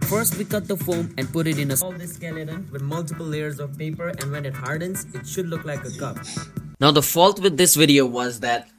First, 0.08 0.38
we 0.38 0.46
cut 0.46 0.66
the 0.68 0.78
foam 0.78 1.14
and 1.18 1.32
put 1.32 1.46
it 1.46 1.60
in 1.60 1.72
a 1.72 1.78
solid 1.78 2.08
skeleton 2.08 2.70
with 2.72 2.82
multiple 2.82 3.26
layers 3.26 3.60
of 3.60 3.78
paper 3.78 4.08
and 4.08 4.32
when 4.32 4.46
it 4.46 4.54
hardens, 4.54 5.06
it 5.14 5.28
should 5.28 5.48
look 5.50 5.66
like 5.66 5.84
a 5.84 5.92
cup. 5.92 6.18
Now 6.80 6.92
the 6.92 7.04
fault 7.04 7.42
with 7.42 7.58
this 7.58 7.76
video 7.76 8.06
was 8.06 8.40
that 8.40 8.70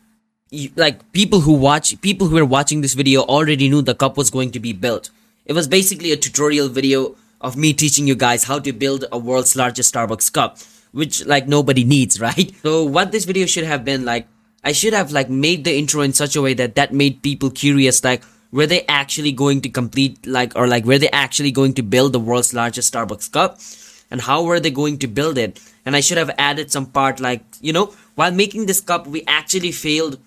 like 0.77 1.13
people 1.13 1.41
who 1.41 1.53
watch 1.53 2.01
people 2.01 2.27
who 2.27 2.37
were 2.37 2.45
watching 2.47 2.81
this 2.81 2.95
video 2.95 3.21
already 3.21 3.69
knew 3.69 3.83
the 3.83 3.95
cup 3.95 4.17
was 4.17 4.31
going 4.31 4.51
to 4.53 4.61
be 4.61 4.73
built. 4.73 5.11
It 5.45 5.53
was 5.53 5.69
basically 5.69 6.11
a 6.11 6.17
tutorial 6.17 6.69
video 6.69 7.17
of 7.41 7.57
me 7.57 7.73
teaching 7.73 8.07
you 8.07 8.15
guys 8.15 8.45
how 8.45 8.59
to 8.59 8.73
build 8.73 9.05
a 9.11 9.19
world's 9.19 9.57
largest 9.57 9.95
Starbucks 9.95 10.33
cup, 10.33 10.59
which 10.93 11.25
like 11.27 11.49
nobody 11.49 11.85
needs, 11.85 12.21
right? 12.29 12.53
So 12.63 12.85
what 12.85 13.13
this 13.13 13.25
video 13.25 13.47
should 13.47 13.65
have 13.65 13.85
been 13.85 14.05
like, 14.05 14.27
I 14.63 14.73
should 14.73 14.93
have 14.93 15.11
like 15.11 15.31
made 15.31 15.65
the 15.65 15.77
intro 15.77 16.03
in 16.03 16.13
such 16.13 16.37
a 16.37 16.43
way 16.43 16.55
that 16.55 16.75
that 16.75 16.93
made 16.93 17.23
people 17.23 17.51
curious, 17.51 18.05
like 18.05 18.23
were 18.53 18.67
they 18.67 18.85
actually 18.87 19.33
going 19.33 19.61
to 19.63 19.69
complete 19.69 20.27
like 20.27 20.55
or 20.57 20.67
like 20.67 20.85
were 20.85 20.99
they 20.99 21.11
actually 21.11 21.53
going 21.53 21.75
to 21.75 21.83
build 21.83 22.13
the 22.13 22.21
world's 22.21 22.53
largest 22.53 22.93
Starbucks 22.93 23.33
cup, 23.33 23.59
and 24.11 24.21
how 24.21 24.43
were 24.43 24.61
they 24.61 24.71
going 24.71 24.99
to 24.99 25.07
build 25.07 25.39
it? 25.39 25.61
And 25.87 25.97
I 25.97 26.01
should 26.01 26.19
have 26.19 26.31
added 26.37 26.71
some 26.71 26.87
part 26.87 27.21
like 27.21 27.43
you 27.61 27.73
know 27.73 27.95
while 28.17 28.33
making 28.33 28.67
this 28.67 28.81
cup 28.81 29.07
we 29.07 29.25
actually 29.27 29.73
failed 29.73 30.19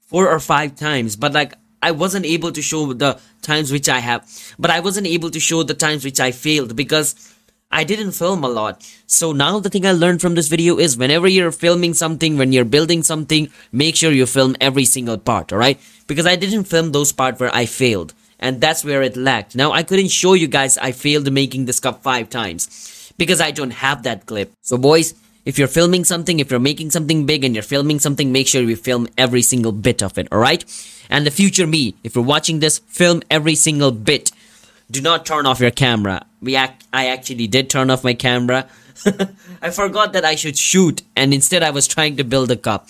four 0.00 0.28
or 0.28 0.40
five 0.40 0.76
times, 0.76 1.16
but 1.16 1.32
like 1.34 1.54
I 1.82 1.90
wasn't 1.90 2.24
able 2.24 2.52
to 2.52 2.62
show 2.62 2.92
the 2.92 3.20
times 3.42 3.70
which 3.70 3.88
I 3.88 3.98
have, 3.98 4.26
but 4.58 4.70
I 4.70 4.80
wasn't 4.80 5.06
able 5.06 5.30
to 5.30 5.40
show 5.40 5.62
the 5.62 5.74
times 5.74 6.04
which 6.04 6.20
I 6.20 6.32
failed 6.32 6.76
because 6.76 7.14
I 7.70 7.84
didn't 7.84 8.12
film 8.12 8.44
a 8.44 8.48
lot. 8.48 8.86
So 9.06 9.32
now 9.32 9.58
the 9.58 9.70
thing 9.70 9.86
I 9.86 9.92
learned 9.92 10.20
from 10.20 10.34
this 10.34 10.48
video 10.48 10.78
is 10.78 10.96
whenever 10.96 11.26
you're 11.26 11.52
filming 11.52 11.94
something, 11.94 12.36
when 12.36 12.52
you're 12.52 12.66
building 12.66 13.02
something, 13.02 13.50
make 13.72 13.96
sure 13.96 14.12
you 14.12 14.26
film 14.26 14.56
every 14.60 14.84
single 14.84 15.16
part, 15.16 15.52
alright? 15.52 15.80
Because 16.06 16.26
I 16.26 16.36
didn't 16.36 16.64
film 16.64 16.92
those 16.92 17.12
parts 17.12 17.40
where 17.40 17.54
I 17.54 17.66
failed. 17.66 18.12
And 18.38 18.60
that's 18.60 18.84
where 18.84 19.02
it 19.02 19.16
lacked. 19.16 19.54
Now 19.54 19.72
I 19.72 19.84
couldn't 19.84 20.08
show 20.08 20.34
you 20.34 20.48
guys 20.48 20.76
I 20.76 20.92
failed 20.92 21.32
making 21.32 21.64
this 21.64 21.80
cup 21.80 22.02
five 22.02 22.28
times. 22.28 23.12
Because 23.16 23.40
I 23.40 23.52
don't 23.52 23.70
have 23.70 24.02
that 24.02 24.26
clip. 24.26 24.52
So 24.62 24.76
boys, 24.76 25.14
if 25.44 25.58
you're 25.58 25.68
filming 25.68 26.04
something, 26.04 26.38
if 26.38 26.50
you're 26.50 26.60
making 26.60 26.90
something 26.90 27.26
big 27.26 27.44
and 27.44 27.54
you're 27.54 27.62
filming 27.62 27.98
something, 27.98 28.30
make 28.30 28.46
sure 28.46 28.62
you 28.62 28.76
film 28.76 29.08
every 29.18 29.42
single 29.42 29.72
bit 29.72 30.02
of 30.02 30.16
it, 30.16 30.30
alright? 30.32 30.64
And 31.10 31.26
the 31.26 31.30
future 31.30 31.66
me, 31.66 31.94
if 32.04 32.14
you're 32.14 32.24
watching 32.24 32.60
this, 32.60 32.78
film 32.78 33.22
every 33.30 33.54
single 33.54 33.90
bit. 33.90 34.30
Do 34.90 35.00
not 35.00 35.26
turn 35.26 35.46
off 35.46 35.60
your 35.60 35.70
camera. 35.70 36.26
We 36.40 36.54
act, 36.54 36.86
I 36.92 37.08
actually 37.08 37.46
did 37.48 37.68
turn 37.68 37.90
off 37.90 38.04
my 38.04 38.14
camera. 38.14 38.68
I 39.62 39.70
forgot 39.70 40.12
that 40.12 40.24
I 40.24 40.36
should 40.36 40.56
shoot 40.56 41.02
and 41.16 41.34
instead 41.34 41.62
I 41.62 41.70
was 41.70 41.88
trying 41.88 42.16
to 42.16 42.24
build 42.24 42.50
a 42.50 42.56
cup. 42.56 42.88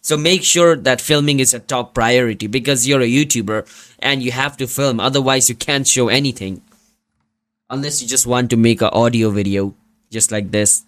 So 0.00 0.16
make 0.16 0.42
sure 0.42 0.76
that 0.76 1.00
filming 1.00 1.40
is 1.40 1.52
a 1.52 1.58
top 1.58 1.92
priority 1.92 2.46
because 2.46 2.88
you're 2.88 3.02
a 3.02 3.08
YouTuber 3.08 3.94
and 3.98 4.22
you 4.22 4.32
have 4.32 4.56
to 4.56 4.66
film. 4.66 4.98
Otherwise 5.00 5.50
you 5.50 5.54
can't 5.54 5.86
show 5.86 6.08
anything. 6.08 6.62
Unless 7.68 8.00
you 8.00 8.08
just 8.08 8.26
want 8.26 8.48
to 8.50 8.56
make 8.56 8.80
an 8.80 8.90
audio 8.92 9.30
video 9.30 9.74
just 10.10 10.32
like 10.32 10.50
this. 10.50 10.84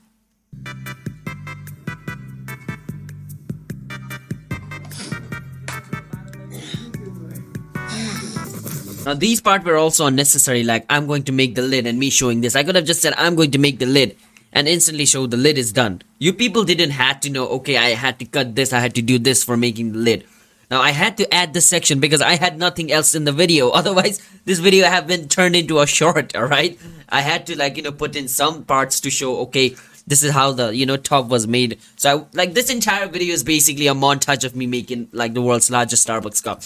Now 9.05 9.15
these 9.15 9.41
parts 9.41 9.65
were 9.65 9.77
also 9.77 10.07
unnecessary 10.07 10.63
like 10.63 10.87
I'm 10.89 11.09
going 11.09 11.25
to 11.25 11.33
make 11.33 11.57
the 11.57 11.63
lid 11.63 11.87
and 11.87 11.99
me 11.99 12.09
showing 12.09 12.41
this. 12.41 12.55
I 12.55 12.63
could 12.63 12.77
have 12.77 12.85
just 12.85 13.03
said 13.03 13.15
I'm 13.17 13.35
going 13.35 13.51
to 13.51 13.59
make 13.59 13.81
the 13.81 13.87
lid 13.87 14.17
and 14.53 14.69
instantly 14.69 15.07
show 15.07 15.27
the 15.27 15.37
lid 15.37 15.59
is 15.59 15.73
done. 15.73 16.03
You 16.21 16.33
people 16.33 16.63
didn't 16.63 16.91
have 16.91 17.19
to 17.21 17.31
know 17.31 17.49
okay 17.59 17.77
I 17.77 17.91
had 17.91 18.21
to 18.21 18.25
cut 18.25 18.55
this, 18.55 18.73
I 18.73 18.79
had 18.79 18.95
to 18.95 19.03
do 19.03 19.19
this 19.19 19.43
for 19.43 19.57
making 19.57 19.93
the 19.93 19.99
lid. 19.99 20.25
Now 20.71 20.81
I 20.81 20.91
had 20.91 21.17
to 21.17 21.35
add 21.35 21.53
this 21.53 21.67
section 21.67 21.99
because 21.99 22.23
I 22.23 22.37
had 22.37 22.59
nothing 22.59 22.93
else 22.93 23.17
in 23.17 23.25
the 23.25 23.33
video. 23.33 23.71
Otherwise 23.81 24.23
this 24.45 24.61
video 24.61 24.87
have 24.87 25.09
been 25.09 25.27
turned 25.27 25.57
into 25.57 25.81
a 25.81 25.87
short, 25.87 26.37
alright? 26.37 26.79
I 27.09 27.23
had 27.23 27.47
to 27.49 27.59
like 27.59 27.77
you 27.77 27.83
know 27.83 27.93
put 27.93 28.15
in 28.15 28.29
some 28.29 28.63
parts 28.65 29.01
to 29.01 29.11
show 29.11 29.39
okay 29.39 29.75
this 30.07 30.23
is 30.23 30.33
how 30.33 30.53
the 30.53 30.75
you 30.75 30.87
know 30.87 30.97
top 30.97 31.27
was 31.27 31.49
made. 31.49 31.81
So 31.97 32.19
I, 32.19 32.37
like 32.37 32.55
this 32.55 32.71
entire 32.71 33.09
video 33.09 33.35
is 33.35 33.43
basically 33.43 33.89
a 33.89 33.95
montage 33.95 34.45
of 34.45 34.55
me 34.55 34.67
making 34.67 35.09
like 35.13 35.35
the 35.35 35.43
world's 35.43 35.71
largest 35.73 36.07
Starbucks 36.07 36.43
cup. 36.45 36.63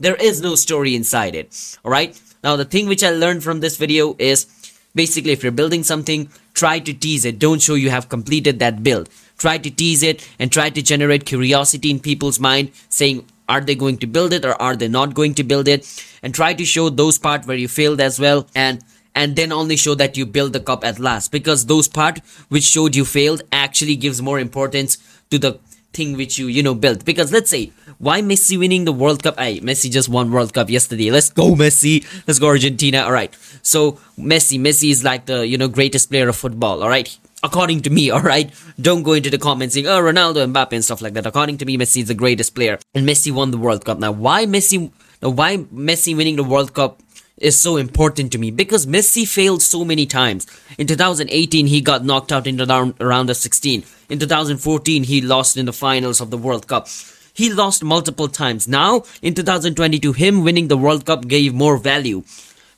There 0.00 0.14
is 0.14 0.40
no 0.40 0.54
story 0.54 0.96
inside 0.96 1.34
it. 1.34 1.78
Alright? 1.84 2.18
Now 2.42 2.56
the 2.56 2.64
thing 2.64 2.88
which 2.88 3.04
I 3.04 3.10
learned 3.10 3.44
from 3.44 3.60
this 3.60 3.76
video 3.76 4.16
is 4.18 4.46
basically 4.94 5.32
if 5.32 5.42
you're 5.42 5.52
building 5.52 5.82
something, 5.82 6.30
try 6.54 6.78
to 6.78 6.94
tease 6.94 7.26
it. 7.26 7.38
Don't 7.38 7.60
show 7.60 7.74
you 7.74 7.90
have 7.90 8.08
completed 8.08 8.60
that 8.60 8.82
build. 8.82 9.10
Try 9.36 9.58
to 9.58 9.70
tease 9.70 10.02
it 10.02 10.26
and 10.38 10.50
try 10.50 10.70
to 10.70 10.80
generate 10.80 11.26
curiosity 11.26 11.90
in 11.90 12.00
people's 12.00 12.40
mind 12.40 12.72
saying 12.88 13.26
are 13.46 13.60
they 13.60 13.74
going 13.74 13.98
to 13.98 14.06
build 14.06 14.32
it 14.32 14.44
or 14.46 14.54
are 14.62 14.74
they 14.74 14.88
not 14.88 15.12
going 15.12 15.34
to 15.34 15.44
build 15.44 15.68
it 15.68 15.86
and 16.22 16.34
try 16.34 16.54
to 16.54 16.64
show 16.64 16.88
those 16.88 17.18
part 17.18 17.46
where 17.46 17.56
you 17.56 17.68
failed 17.68 18.00
as 18.00 18.18
well 18.18 18.46
and 18.54 18.82
and 19.14 19.34
then 19.34 19.52
only 19.52 19.76
show 19.76 19.94
that 19.96 20.16
you 20.16 20.24
build 20.24 20.52
the 20.52 20.60
cup 20.60 20.84
at 20.84 21.00
last 21.00 21.32
because 21.32 21.66
those 21.66 21.88
part 21.88 22.20
which 22.48 22.62
showed 22.62 22.94
you 22.94 23.04
failed 23.04 23.42
actually 23.50 23.96
gives 23.96 24.22
more 24.22 24.38
importance 24.38 24.98
to 25.30 25.38
the 25.38 25.58
thing 25.92 26.16
which 26.16 26.38
you 26.38 26.46
you 26.46 26.62
know 26.62 26.74
built. 26.74 27.04
Because 27.04 27.32
let's 27.32 27.50
say 27.50 27.72
why 27.98 28.20
Messi 28.22 28.58
winning 28.58 28.84
the 28.84 28.92
World 28.92 29.22
Cup? 29.22 29.38
Hey 29.38 29.60
Messi 29.60 29.90
just 29.90 30.08
won 30.08 30.30
World 30.30 30.54
Cup 30.54 30.70
yesterday. 30.70 31.10
Let's 31.10 31.30
go 31.30 31.54
Messi. 31.54 32.04
Let's 32.26 32.38
go 32.38 32.48
Argentina. 32.48 33.02
All 33.02 33.12
right. 33.12 33.34
So 33.62 33.92
Messi 34.18 34.58
Messi 34.58 34.90
is 34.90 35.04
like 35.04 35.26
the 35.26 35.46
you 35.46 35.58
know 35.58 35.68
greatest 35.68 36.10
player 36.10 36.28
of 36.28 36.36
football. 36.36 36.82
All 36.82 36.88
right? 36.88 37.16
According 37.42 37.82
to 37.82 37.90
me 37.90 38.10
all 38.14 38.20
right? 38.22 38.50
Don't 38.80 39.02
go 39.02 39.12
into 39.12 39.30
the 39.30 39.38
comments 39.38 39.74
saying 39.74 39.86
oh 39.86 40.00
Ronaldo 40.00 40.52
Mbappe 40.52 40.72
and 40.72 40.84
stuff 40.84 41.02
like 41.02 41.14
that. 41.14 41.26
According 41.26 41.58
to 41.58 41.64
me 41.64 41.76
Messi 41.76 42.02
is 42.02 42.08
the 42.08 42.14
greatest 42.14 42.54
player. 42.54 42.78
And 42.94 43.06
Messi 43.08 43.32
won 43.32 43.50
the 43.50 43.58
World 43.58 43.84
Cup. 43.84 43.98
Now 43.98 44.12
why 44.12 44.46
Messi 44.46 44.90
now 45.22 45.30
why 45.30 45.58
Messi 45.58 46.16
winning 46.16 46.36
the 46.36 46.44
World 46.44 46.74
Cup 46.74 47.02
is 47.40 47.58
so 47.58 47.76
important 47.78 48.30
to 48.32 48.38
me 48.38 48.50
because 48.50 48.86
Messi 48.86 49.26
failed 49.26 49.62
so 49.62 49.84
many 49.84 50.06
times. 50.06 50.46
In 50.78 50.86
2018, 50.86 51.66
he 51.66 51.80
got 51.80 52.04
knocked 52.04 52.30
out 52.30 52.46
in 52.46 52.56
the 52.56 52.66
round, 52.66 52.94
round 53.00 53.30
of 53.30 53.36
16. 53.36 53.82
In 54.10 54.18
2014, 54.18 55.04
he 55.04 55.20
lost 55.20 55.56
in 55.56 55.66
the 55.66 55.72
finals 55.72 56.20
of 56.20 56.30
the 56.30 56.38
World 56.38 56.68
Cup. 56.68 56.86
He 57.32 57.50
lost 57.52 57.82
multiple 57.82 58.28
times. 58.28 58.68
Now, 58.68 59.04
in 59.22 59.34
2022, 59.34 60.12
him 60.12 60.44
winning 60.44 60.68
the 60.68 60.76
World 60.76 61.06
Cup 61.06 61.26
gave 61.26 61.54
more 61.54 61.78
value 61.78 62.22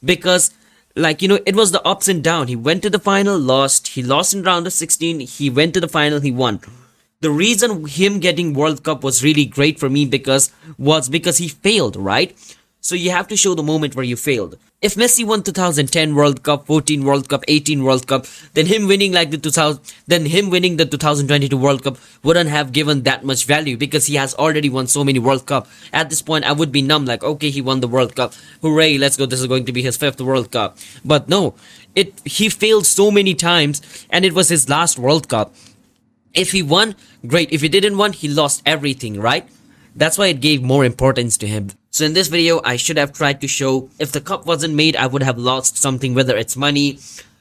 because 0.05 0.55
like 0.95 1.23
you 1.23 1.29
know 1.29 1.39
it 1.47 1.57
was 1.57 1.73
the 1.73 1.83
ups 1.87 2.07
and 2.07 2.23
down 2.23 2.49
he 2.49 2.57
went 2.57 2.83
to 2.83 2.91
the 2.91 2.99
final 2.99 3.39
lost 3.39 3.89
he 3.89 4.03
lost 4.03 4.35
in 4.35 4.43
round 4.43 4.67
of 4.67 4.73
16 4.73 5.21
he 5.21 5.49
went 5.49 5.73
to 5.73 5.81
the 5.81 5.89
final 5.89 6.21
he 6.21 6.31
won 6.31 6.61
the 7.21 7.31
reason 7.31 7.87
him 7.87 8.21
getting 8.21 8.53
world 8.53 8.83
cup 8.83 9.03
was 9.03 9.25
really 9.25 9.47
great 9.47 9.81
for 9.81 9.89
me 9.89 10.05
because 10.05 10.53
was 10.77 11.09
because 11.09 11.39
he 11.39 11.49
failed 11.49 11.97
right 11.97 12.37
so 12.83 12.97
you 12.97 13.11
have 13.13 13.29
to 13.29 13.37
show 13.37 13.55
the 13.55 13.63
moment 13.63 13.95
where 13.95 14.05
you 14.05 14.17
failed. 14.17 14.59
If 14.83 14.97
Messi 14.97 15.25
won 15.25 15.45
2010 15.45 16.17
World 16.17 16.43
Cup, 16.43 16.67
14 16.67 17.05
World 17.05 17.29
Cup, 17.29 17.45
18 17.47 17.85
World 17.85 18.09
Cup, 18.09 18.27
then 18.55 18.67
him 18.67 18.89
winning 18.89 19.13
like 19.13 19.31
the 19.31 19.39
2000, 19.39 19.81
then 20.09 20.27
him 20.27 20.51
winning 20.51 20.77
the 20.77 20.85
2022 20.85 21.57
World 21.57 21.85
Cup 21.85 21.97
wouldn't 22.25 22.51
have 22.51 22.73
given 22.73 23.05
that 23.05 23.25
much 23.25 23.45
value 23.45 23.77
because 23.77 24.07
he 24.07 24.17
has 24.17 24.35
already 24.35 24.69
won 24.69 24.89
so 24.89 25.05
many 25.05 25.21
World 25.21 25.47
Cup. 25.47 25.69
At 25.93 26.11
this 26.11 26.21
point, 26.21 26.45
I 26.45 26.51
would 26.51 26.73
be 26.73 26.83
numb 26.83 27.05
like, 27.05 27.23
okay, 27.23 27.51
he 27.51 27.63
won 27.63 27.79
the 27.79 27.87
World 27.87 28.17
Cup. 28.17 28.35
Hooray, 28.63 28.99
let's 28.99 29.17
go. 29.17 29.27
This 29.27 29.41
is 29.41 29.47
going 29.47 29.67
to 29.67 29.73
be 29.73 29.83
his 29.83 29.97
fifth 29.97 30.21
World 30.21 30.51
Cup. 30.51 30.77
But 31.05 31.29
no, 31.29 31.55
it, 31.95 32.21
he 32.25 32.49
failed 32.49 32.87
so 32.87 33.13
many 33.13 33.35
times 33.35 34.07
and 34.11 34.25
it 34.25 34.33
was 34.33 34.49
his 34.49 34.69
last 34.69 34.99
World 34.99 35.29
Cup. 35.29 35.55
If 36.35 36.51
he 36.51 36.65
won, 36.65 36.97
great. 37.25 37.53
If 37.53 37.61
he 37.61 37.69
didn't 37.69 37.97
win, 37.97 38.13
he 38.13 38.27
lost 38.27 38.63
everything, 38.67 39.21
right? 39.21 39.49
That's 39.95 40.17
why 40.17 40.29
it 40.29 40.41
gave 40.41 40.63
more 40.63 40.85
importance 40.85 41.37
to 41.39 41.47
him. 41.47 41.71
So 41.91 42.05
in 42.05 42.15
this 42.15 42.29
video, 42.29 42.61
I 42.65 42.77
should 42.77 42.97
have 42.97 43.13
tried 43.13 43.41
to 43.43 43.49
show 43.49 43.91
if 43.99 44.13
the 44.13 44.21
cup 44.21 44.47
wasn't 44.47 44.75
made, 44.75 44.97
I 44.97 45.07
would 45.07 45.23
have 45.23 45.39
lost 45.39 45.77
something, 45.77 46.15
whether 46.15 46.37
it's 46.37 46.57
money, 46.57 46.99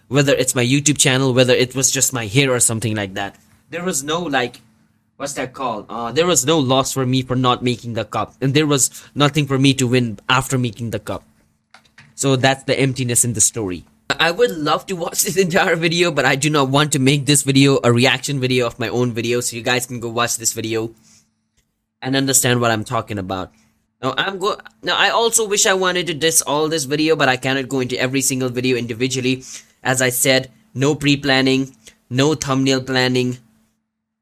whether 0.09 0.33
it's 0.33 0.55
my 0.55 0.65
YouTube 0.65 0.97
channel, 0.97 1.33
whether 1.33 1.53
it 1.53 1.73
was 1.73 1.89
just 1.89 2.11
my 2.11 2.27
hair 2.27 2.51
or 2.51 2.59
something 2.59 2.95
like 2.95 3.13
that. 3.13 3.37
There 3.69 3.83
was 3.83 4.03
no 4.03 4.21
like, 4.21 4.59
what's 5.15 5.33
that 5.33 5.53
called? 5.53 5.85
Uh, 5.87 6.11
there 6.11 6.27
was 6.27 6.45
no 6.45 6.59
loss 6.59 6.91
for 6.91 7.05
me 7.05 7.21
for 7.21 7.37
not 7.37 7.63
making 7.63 7.93
the 7.93 8.03
cup, 8.03 8.35
and 8.41 8.53
there 8.53 8.67
was 8.67 8.91
nothing 9.15 9.47
for 9.47 9.57
me 9.57 9.73
to 9.75 9.87
win 9.87 10.19
after 10.27 10.57
making 10.57 10.91
the 10.91 10.99
cup. 10.99 11.23
So 12.15 12.35
that's 12.35 12.65
the 12.65 12.77
emptiness 12.77 13.23
in 13.23 13.31
the 13.33 13.41
story. 13.41 13.85
I 14.09 14.31
would 14.31 14.51
love 14.51 14.85
to 14.87 14.97
watch 14.97 15.23
this 15.23 15.37
entire 15.37 15.77
video, 15.77 16.11
but 16.11 16.25
I 16.25 16.35
do 16.35 16.49
not 16.49 16.67
want 16.67 16.91
to 16.91 16.99
make 16.99 17.25
this 17.25 17.43
video 17.43 17.79
a 17.81 17.93
reaction 17.93 18.41
video 18.41 18.67
of 18.67 18.77
my 18.77 18.89
own 18.89 19.13
video, 19.13 19.39
so 19.39 19.55
you 19.55 19.61
guys 19.61 19.85
can 19.85 20.01
go 20.01 20.09
watch 20.09 20.35
this 20.35 20.51
video 20.51 20.93
and 22.01 22.15
understand 22.15 22.61
what 22.61 22.71
I'm 22.71 22.83
talking 22.83 23.17
about. 23.17 23.51
Now 24.01 24.13
I'm 24.17 24.39
go 24.39 24.57
now 24.81 24.97
I 24.97 25.09
also 25.09 25.47
wish 25.47 25.65
I 25.65 25.73
wanted 25.73 26.07
to 26.07 26.13
diss 26.13 26.41
all 26.41 26.67
this 26.67 26.85
video, 26.85 27.15
but 27.15 27.29
I 27.29 27.37
cannot 27.37 27.69
go 27.69 27.79
into 27.79 27.99
every 27.99 28.21
single 28.21 28.49
video 28.49 28.77
individually. 28.77 29.43
As 29.83 30.01
I 30.01 30.09
said, 30.09 30.51
no 30.73 30.95
pre-planning, 30.95 31.75
no 32.09 32.33
thumbnail 32.33 32.83
planning, 32.83 33.37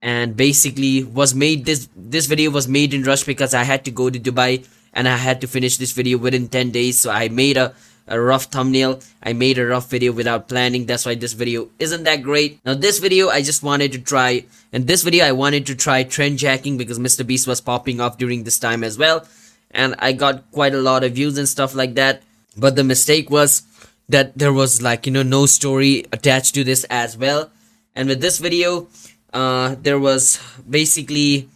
and 0.02 0.36
basically 0.36 1.04
was 1.04 1.34
made 1.34 1.65
this 1.65 1.88
this 1.96 2.26
video 2.26 2.52
was 2.52 2.68
made 2.68 2.94
in 2.94 3.04
rush 3.04 3.24
because 3.24 3.54
I 3.54 3.63
had 3.63 3.86
to 3.86 3.92
go 3.92 4.10
to 4.10 4.20
Dubai 4.20 4.68
and 4.94 5.08
I 5.08 5.18
had 5.18 5.42
to 5.42 5.48
finish 5.48 5.78
this 5.78 5.92
video 5.92 6.18
within 6.18 6.48
10 6.48 6.72
days. 6.72 7.00
So 7.00 7.12
I 7.12 7.30
made 7.30 7.58
a 7.58 7.74
a 8.10 8.19
rough 8.19 8.45
thumbnail. 8.45 9.00
I 9.24 9.34
made 9.34 9.58
a 9.58 9.65
rough 9.65 9.89
video 9.89 10.12
without 10.12 10.50
planning. 10.50 10.86
That's 10.86 11.06
why 11.06 11.15
this 11.15 11.34
video 11.34 11.69
isn't 11.80 12.04
that 12.04 12.24
great. 12.24 12.60
Now 12.65 12.74
this 12.74 13.00
video 13.00 13.30
I 13.30 13.41
just 13.41 13.63
wanted 13.63 13.93
to 13.93 14.00
try 14.00 14.45
and 14.74 14.86
this 14.88 15.04
video 15.04 15.26
I 15.26 15.32
wanted 15.32 15.65
to 15.67 15.76
try 15.76 16.04
trend 16.04 16.39
jacking 16.39 16.78
because 16.78 17.00
Mr. 17.00 17.26
Beast 17.26 17.48
was 17.48 17.62
popping 17.62 18.02
off 18.02 18.17
during 18.17 18.43
this 18.43 18.60
time 18.60 18.84
as 18.84 18.98
well. 18.98 19.26
And 19.72 19.95
I 20.00 20.13
got 20.13 20.52
quite 20.52 20.74
a 20.74 20.82
lot 20.82 21.04
of 21.04 21.13
views 21.13 21.38
and 21.38 21.48
stuff 21.48 21.76
like 21.76 21.95
that. 21.95 22.24
But 22.58 22.76
the 22.76 22.84
mistake 22.84 23.30
was 23.30 23.63
that 24.10 24.36
there 24.38 24.52
was 24.52 24.82
like, 24.82 25.06
you 25.06 25.13
know, 25.13 25.24
no 25.24 25.45
story 25.45 26.06
attached 26.12 26.56
to 26.56 26.63
this 26.63 26.84
as 26.89 27.15
well. 27.15 27.52
And 27.95 28.10
with 28.10 28.22
this 28.22 28.39
video, 28.39 28.88
uh, 29.32 29.76
there 29.80 30.00
was 30.00 30.39
basically 30.67 31.50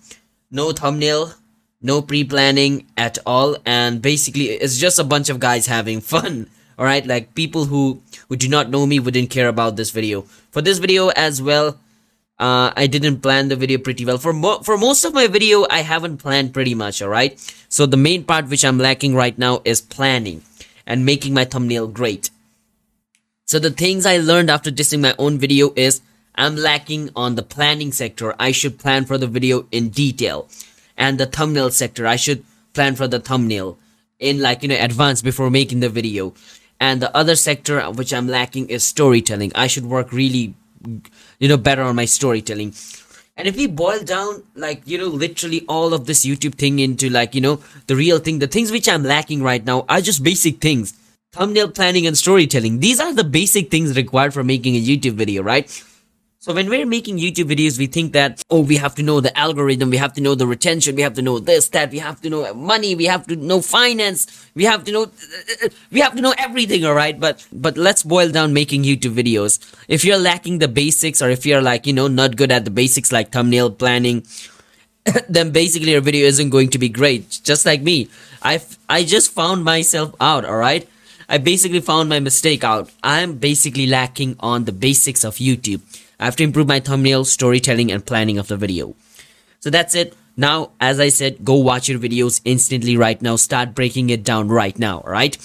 no 0.51 0.71
thumbnail 0.71 1.33
no 1.83 2.01
pre-planning 2.01 2.87
at 2.97 3.17
all 3.25 3.57
and 3.65 4.01
basically 4.01 4.49
it's 4.49 4.77
just 4.77 4.97
a 4.97 5.03
bunch 5.03 5.29
of 5.29 5.39
guys 5.39 5.67
having 5.67 6.01
fun 6.13 6.49
all 6.79 6.85
right 6.85 7.05
like 7.05 7.35
people 7.35 7.65
who 7.65 8.01
who 8.29 8.35
do 8.35 8.47
not 8.47 8.69
know 8.69 8.85
me 8.85 8.99
wouldn't 8.99 9.29
care 9.29 9.49
about 9.49 9.75
this 9.75 9.91
video 9.91 10.21
for 10.49 10.61
this 10.61 10.79
video 10.79 11.09
as 11.09 11.41
well 11.41 11.77
uh, 12.39 12.73
I 12.75 12.87
didn't 12.87 13.21
plan 13.21 13.47
the 13.47 13.55
video 13.55 13.77
pretty 13.77 14.05
well. 14.05 14.17
For 14.17 14.33
mo 14.33 14.59
for 14.59 14.77
most 14.77 15.05
of 15.05 15.13
my 15.13 15.27
video, 15.27 15.65
I 15.69 15.79
haven't 15.79 16.17
planned 16.17 16.53
pretty 16.53 16.73
much, 16.73 17.01
alright? 17.01 17.39
So 17.69 17.85
the 17.85 17.95
main 17.95 18.25
part 18.25 18.49
which 18.49 18.65
I'm 18.65 18.79
lacking 18.79 19.15
right 19.15 19.37
now 19.37 19.61
is 19.63 19.79
planning 19.79 20.41
and 20.85 21.05
making 21.05 21.33
my 21.33 21.45
thumbnail 21.45 21.87
great. 21.87 22.31
So 23.45 23.59
the 23.59 23.71
things 23.71 24.05
I 24.05 24.17
learned 24.17 24.49
after 24.49 24.71
dissing 24.71 24.99
my 24.99 25.15
own 25.19 25.37
video 25.37 25.73
is 25.75 26.01
I'm 26.35 26.55
lacking 26.55 27.11
on 27.15 27.35
the 27.35 27.43
planning 27.43 27.91
sector. 27.91 28.35
I 28.39 28.51
should 28.51 28.79
plan 28.79 29.05
for 29.05 29.17
the 29.17 29.27
video 29.27 29.67
in 29.71 29.89
detail 29.89 30.49
and 30.97 31.19
the 31.19 31.25
thumbnail 31.25 31.71
sector. 31.71 32.07
I 32.07 32.15
should 32.15 32.43
plan 32.73 32.95
for 32.95 33.07
the 33.07 33.19
thumbnail 33.19 33.77
in 34.19 34.39
like, 34.39 34.63
you 34.63 34.69
know, 34.69 34.77
advance 34.79 35.21
before 35.21 35.49
making 35.49 35.79
the 35.79 35.89
video. 35.89 36.33
And 36.79 37.01
the 37.01 37.15
other 37.15 37.35
sector 37.35 37.81
which 37.91 38.13
I'm 38.13 38.27
lacking 38.27 38.69
is 38.69 38.83
storytelling. 38.83 39.51
I 39.55 39.67
should 39.67 39.85
work 39.85 40.11
really, 40.11 40.53
you 41.39 41.47
know, 41.47 41.57
better 41.57 41.83
on 41.83 41.95
my 41.95 42.05
storytelling. 42.05 42.73
And 43.35 43.47
if 43.47 43.55
we 43.55 43.67
boil 43.67 44.03
down, 44.03 44.43
like, 44.55 44.83
you 44.85 44.97
know, 44.97 45.07
literally 45.07 45.65
all 45.67 45.93
of 45.93 46.05
this 46.05 46.25
YouTube 46.25 46.55
thing 46.55 46.79
into 46.79 47.09
like, 47.09 47.33
you 47.33 47.41
know, 47.41 47.61
the 47.87 47.95
real 47.95 48.19
thing, 48.19 48.39
the 48.39 48.47
things 48.47 48.71
which 48.71 48.87
I'm 48.87 49.03
lacking 49.03 49.41
right 49.41 49.63
now 49.65 49.85
are 49.89 50.01
just 50.01 50.23
basic 50.23 50.61
things. 50.61 50.93
Thumbnail 51.31 51.71
planning 51.71 52.05
and 52.05 52.15
storytelling. 52.15 52.79
These 52.79 52.99
are 52.99 53.11
the 53.11 53.23
basic 53.23 53.71
things 53.71 53.95
required 53.95 54.35
for 54.35 54.43
making 54.43 54.75
a 54.75 54.81
YouTube 54.81 55.13
video, 55.13 55.41
right? 55.41 55.67
So 56.43 56.53
when 56.53 56.69
we're 56.69 56.85
making 56.85 57.19
YouTube 57.19 57.47
videos, 57.47 57.79
we 57.79 57.87
think 57.87 58.11
that, 58.11 58.43
oh, 58.49 58.59
we 58.59 58.75
have 58.75 58.95
to 58.95 59.01
know 59.01 59.21
the 59.21 59.31
algorithm, 59.39 59.89
we 59.91 59.95
have 59.95 60.11
to 60.15 60.21
know 60.21 60.35
the 60.35 60.45
retention, 60.45 60.93
we 60.97 61.01
have 61.01 61.13
to 61.13 61.21
know 61.21 61.39
this, 61.39 61.69
that, 61.69 61.89
we 61.89 61.99
have 61.99 62.19
to 62.19 62.29
know 62.29 62.53
money, 62.53 62.95
we 62.95 63.05
have 63.05 63.25
to 63.27 63.37
know 63.37 63.61
finance, 63.61 64.27
we 64.53 64.65
have 64.65 64.83
to 64.83 64.91
know, 64.91 65.09
we 65.89 66.01
have 66.01 66.13
to 66.15 66.21
know 66.21 66.33
everything, 66.37 66.83
alright? 66.83 67.17
But, 67.17 67.47
but 67.53 67.77
let's 67.77 68.03
boil 68.03 68.29
down 68.29 68.51
making 68.51 68.83
YouTube 68.83 69.15
videos. 69.15 69.57
If 69.87 70.03
you're 70.03 70.17
lacking 70.17 70.59
the 70.59 70.67
basics 70.67 71.21
or 71.21 71.29
if 71.29 71.45
you're 71.45 71.61
like, 71.61 71.87
you 71.87 71.93
know, 71.93 72.09
not 72.09 72.35
good 72.35 72.51
at 72.51 72.65
the 72.65 72.71
basics 72.71 73.13
like 73.13 73.31
thumbnail 73.31 73.71
planning, 73.71 74.27
then 75.29 75.51
basically 75.51 75.91
your 75.91 76.01
video 76.01 76.27
isn't 76.27 76.49
going 76.49 76.71
to 76.71 76.77
be 76.77 76.89
great. 76.89 77.39
Just 77.45 77.65
like 77.65 77.81
me. 77.81 78.09
I 78.41 78.61
I 78.89 79.05
just 79.05 79.31
found 79.31 79.63
myself 79.63 80.13
out, 80.19 80.43
alright? 80.43 80.89
I 81.29 81.37
basically 81.37 81.79
found 81.79 82.09
my 82.09 82.19
mistake 82.19 82.65
out. 82.65 82.91
I'm 83.01 83.35
basically 83.35 83.87
lacking 83.87 84.35
on 84.41 84.65
the 84.65 84.73
basics 84.73 85.23
of 85.23 85.35
YouTube. 85.35 85.79
I 86.23 86.25
have 86.27 86.37
to 86.37 86.43
improve 86.43 86.69
my 86.69 86.79
thumbnail, 86.79 87.25
storytelling, 87.25 87.91
and 87.91 88.05
planning 88.05 88.37
of 88.37 88.47
the 88.47 88.55
video. 88.55 88.95
So 89.59 89.69
that's 89.69 89.93
it. 89.93 90.15
Now, 90.37 90.71
as 90.79 90.97
I 91.01 91.09
said, 91.09 91.43
go 91.43 91.55
watch 91.55 91.89
your 91.89 91.99
videos 91.99 92.39
instantly 92.45 92.95
right 92.95 93.21
now. 93.21 93.35
Start 93.35 93.75
breaking 93.75 94.09
it 94.09 94.23
down 94.23 94.47
right 94.47 94.79
now, 94.79 95.01
alright? 95.01 95.37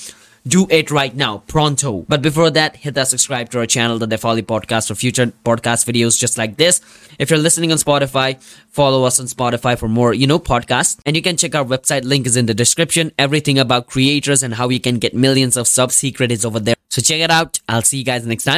Do 0.47 0.69
it 0.71 0.93
right 0.93 1.15
now, 1.15 1.39
pronto. 1.49 2.07
But 2.09 2.23
before 2.23 2.51
that, 2.51 2.77
hit 2.77 2.95
that 2.95 3.09
subscribe 3.09 3.51
to 3.51 3.59
our 3.59 3.67
channel, 3.67 3.99
the 3.99 4.07
Defali 4.07 4.43
Podcast, 4.43 4.87
for 4.87 4.95
future 4.95 5.27
podcast 5.45 5.85
videos 5.85 6.17
just 6.17 6.39
like 6.39 6.57
this. 6.57 6.81
If 7.19 7.29
you're 7.29 7.41
listening 7.41 7.73
on 7.73 7.79
Spotify, 7.79 8.41
follow 8.71 9.03
us 9.03 9.19
on 9.19 9.27
Spotify 9.27 9.77
for 9.77 9.89
more, 9.89 10.15
you 10.15 10.29
know, 10.29 10.39
podcasts. 10.39 11.01
And 11.05 11.17
you 11.17 11.23
can 11.23 11.37
check 11.37 11.57
our 11.57 11.65
website, 11.65 12.05
link 12.05 12.25
is 12.25 12.37
in 12.37 12.47
the 12.47 12.55
description. 12.55 13.11
Everything 13.19 13.59
about 13.59 13.89
creators 13.89 14.45
and 14.45 14.55
how 14.55 14.69
you 14.69 14.79
can 14.79 15.01
get 15.01 15.13
millions 15.13 15.57
of 15.57 15.67
sub 15.67 15.91
secret 15.91 16.31
is 16.31 16.45
over 16.45 16.61
there. 16.61 16.77
So 16.89 17.03
check 17.03 17.21
it 17.21 17.31
out. 17.31 17.61
I'll 17.69 17.83
see 17.83 17.99
you 17.99 18.05
guys 18.05 18.25
next 18.25 18.45
time. 18.45 18.57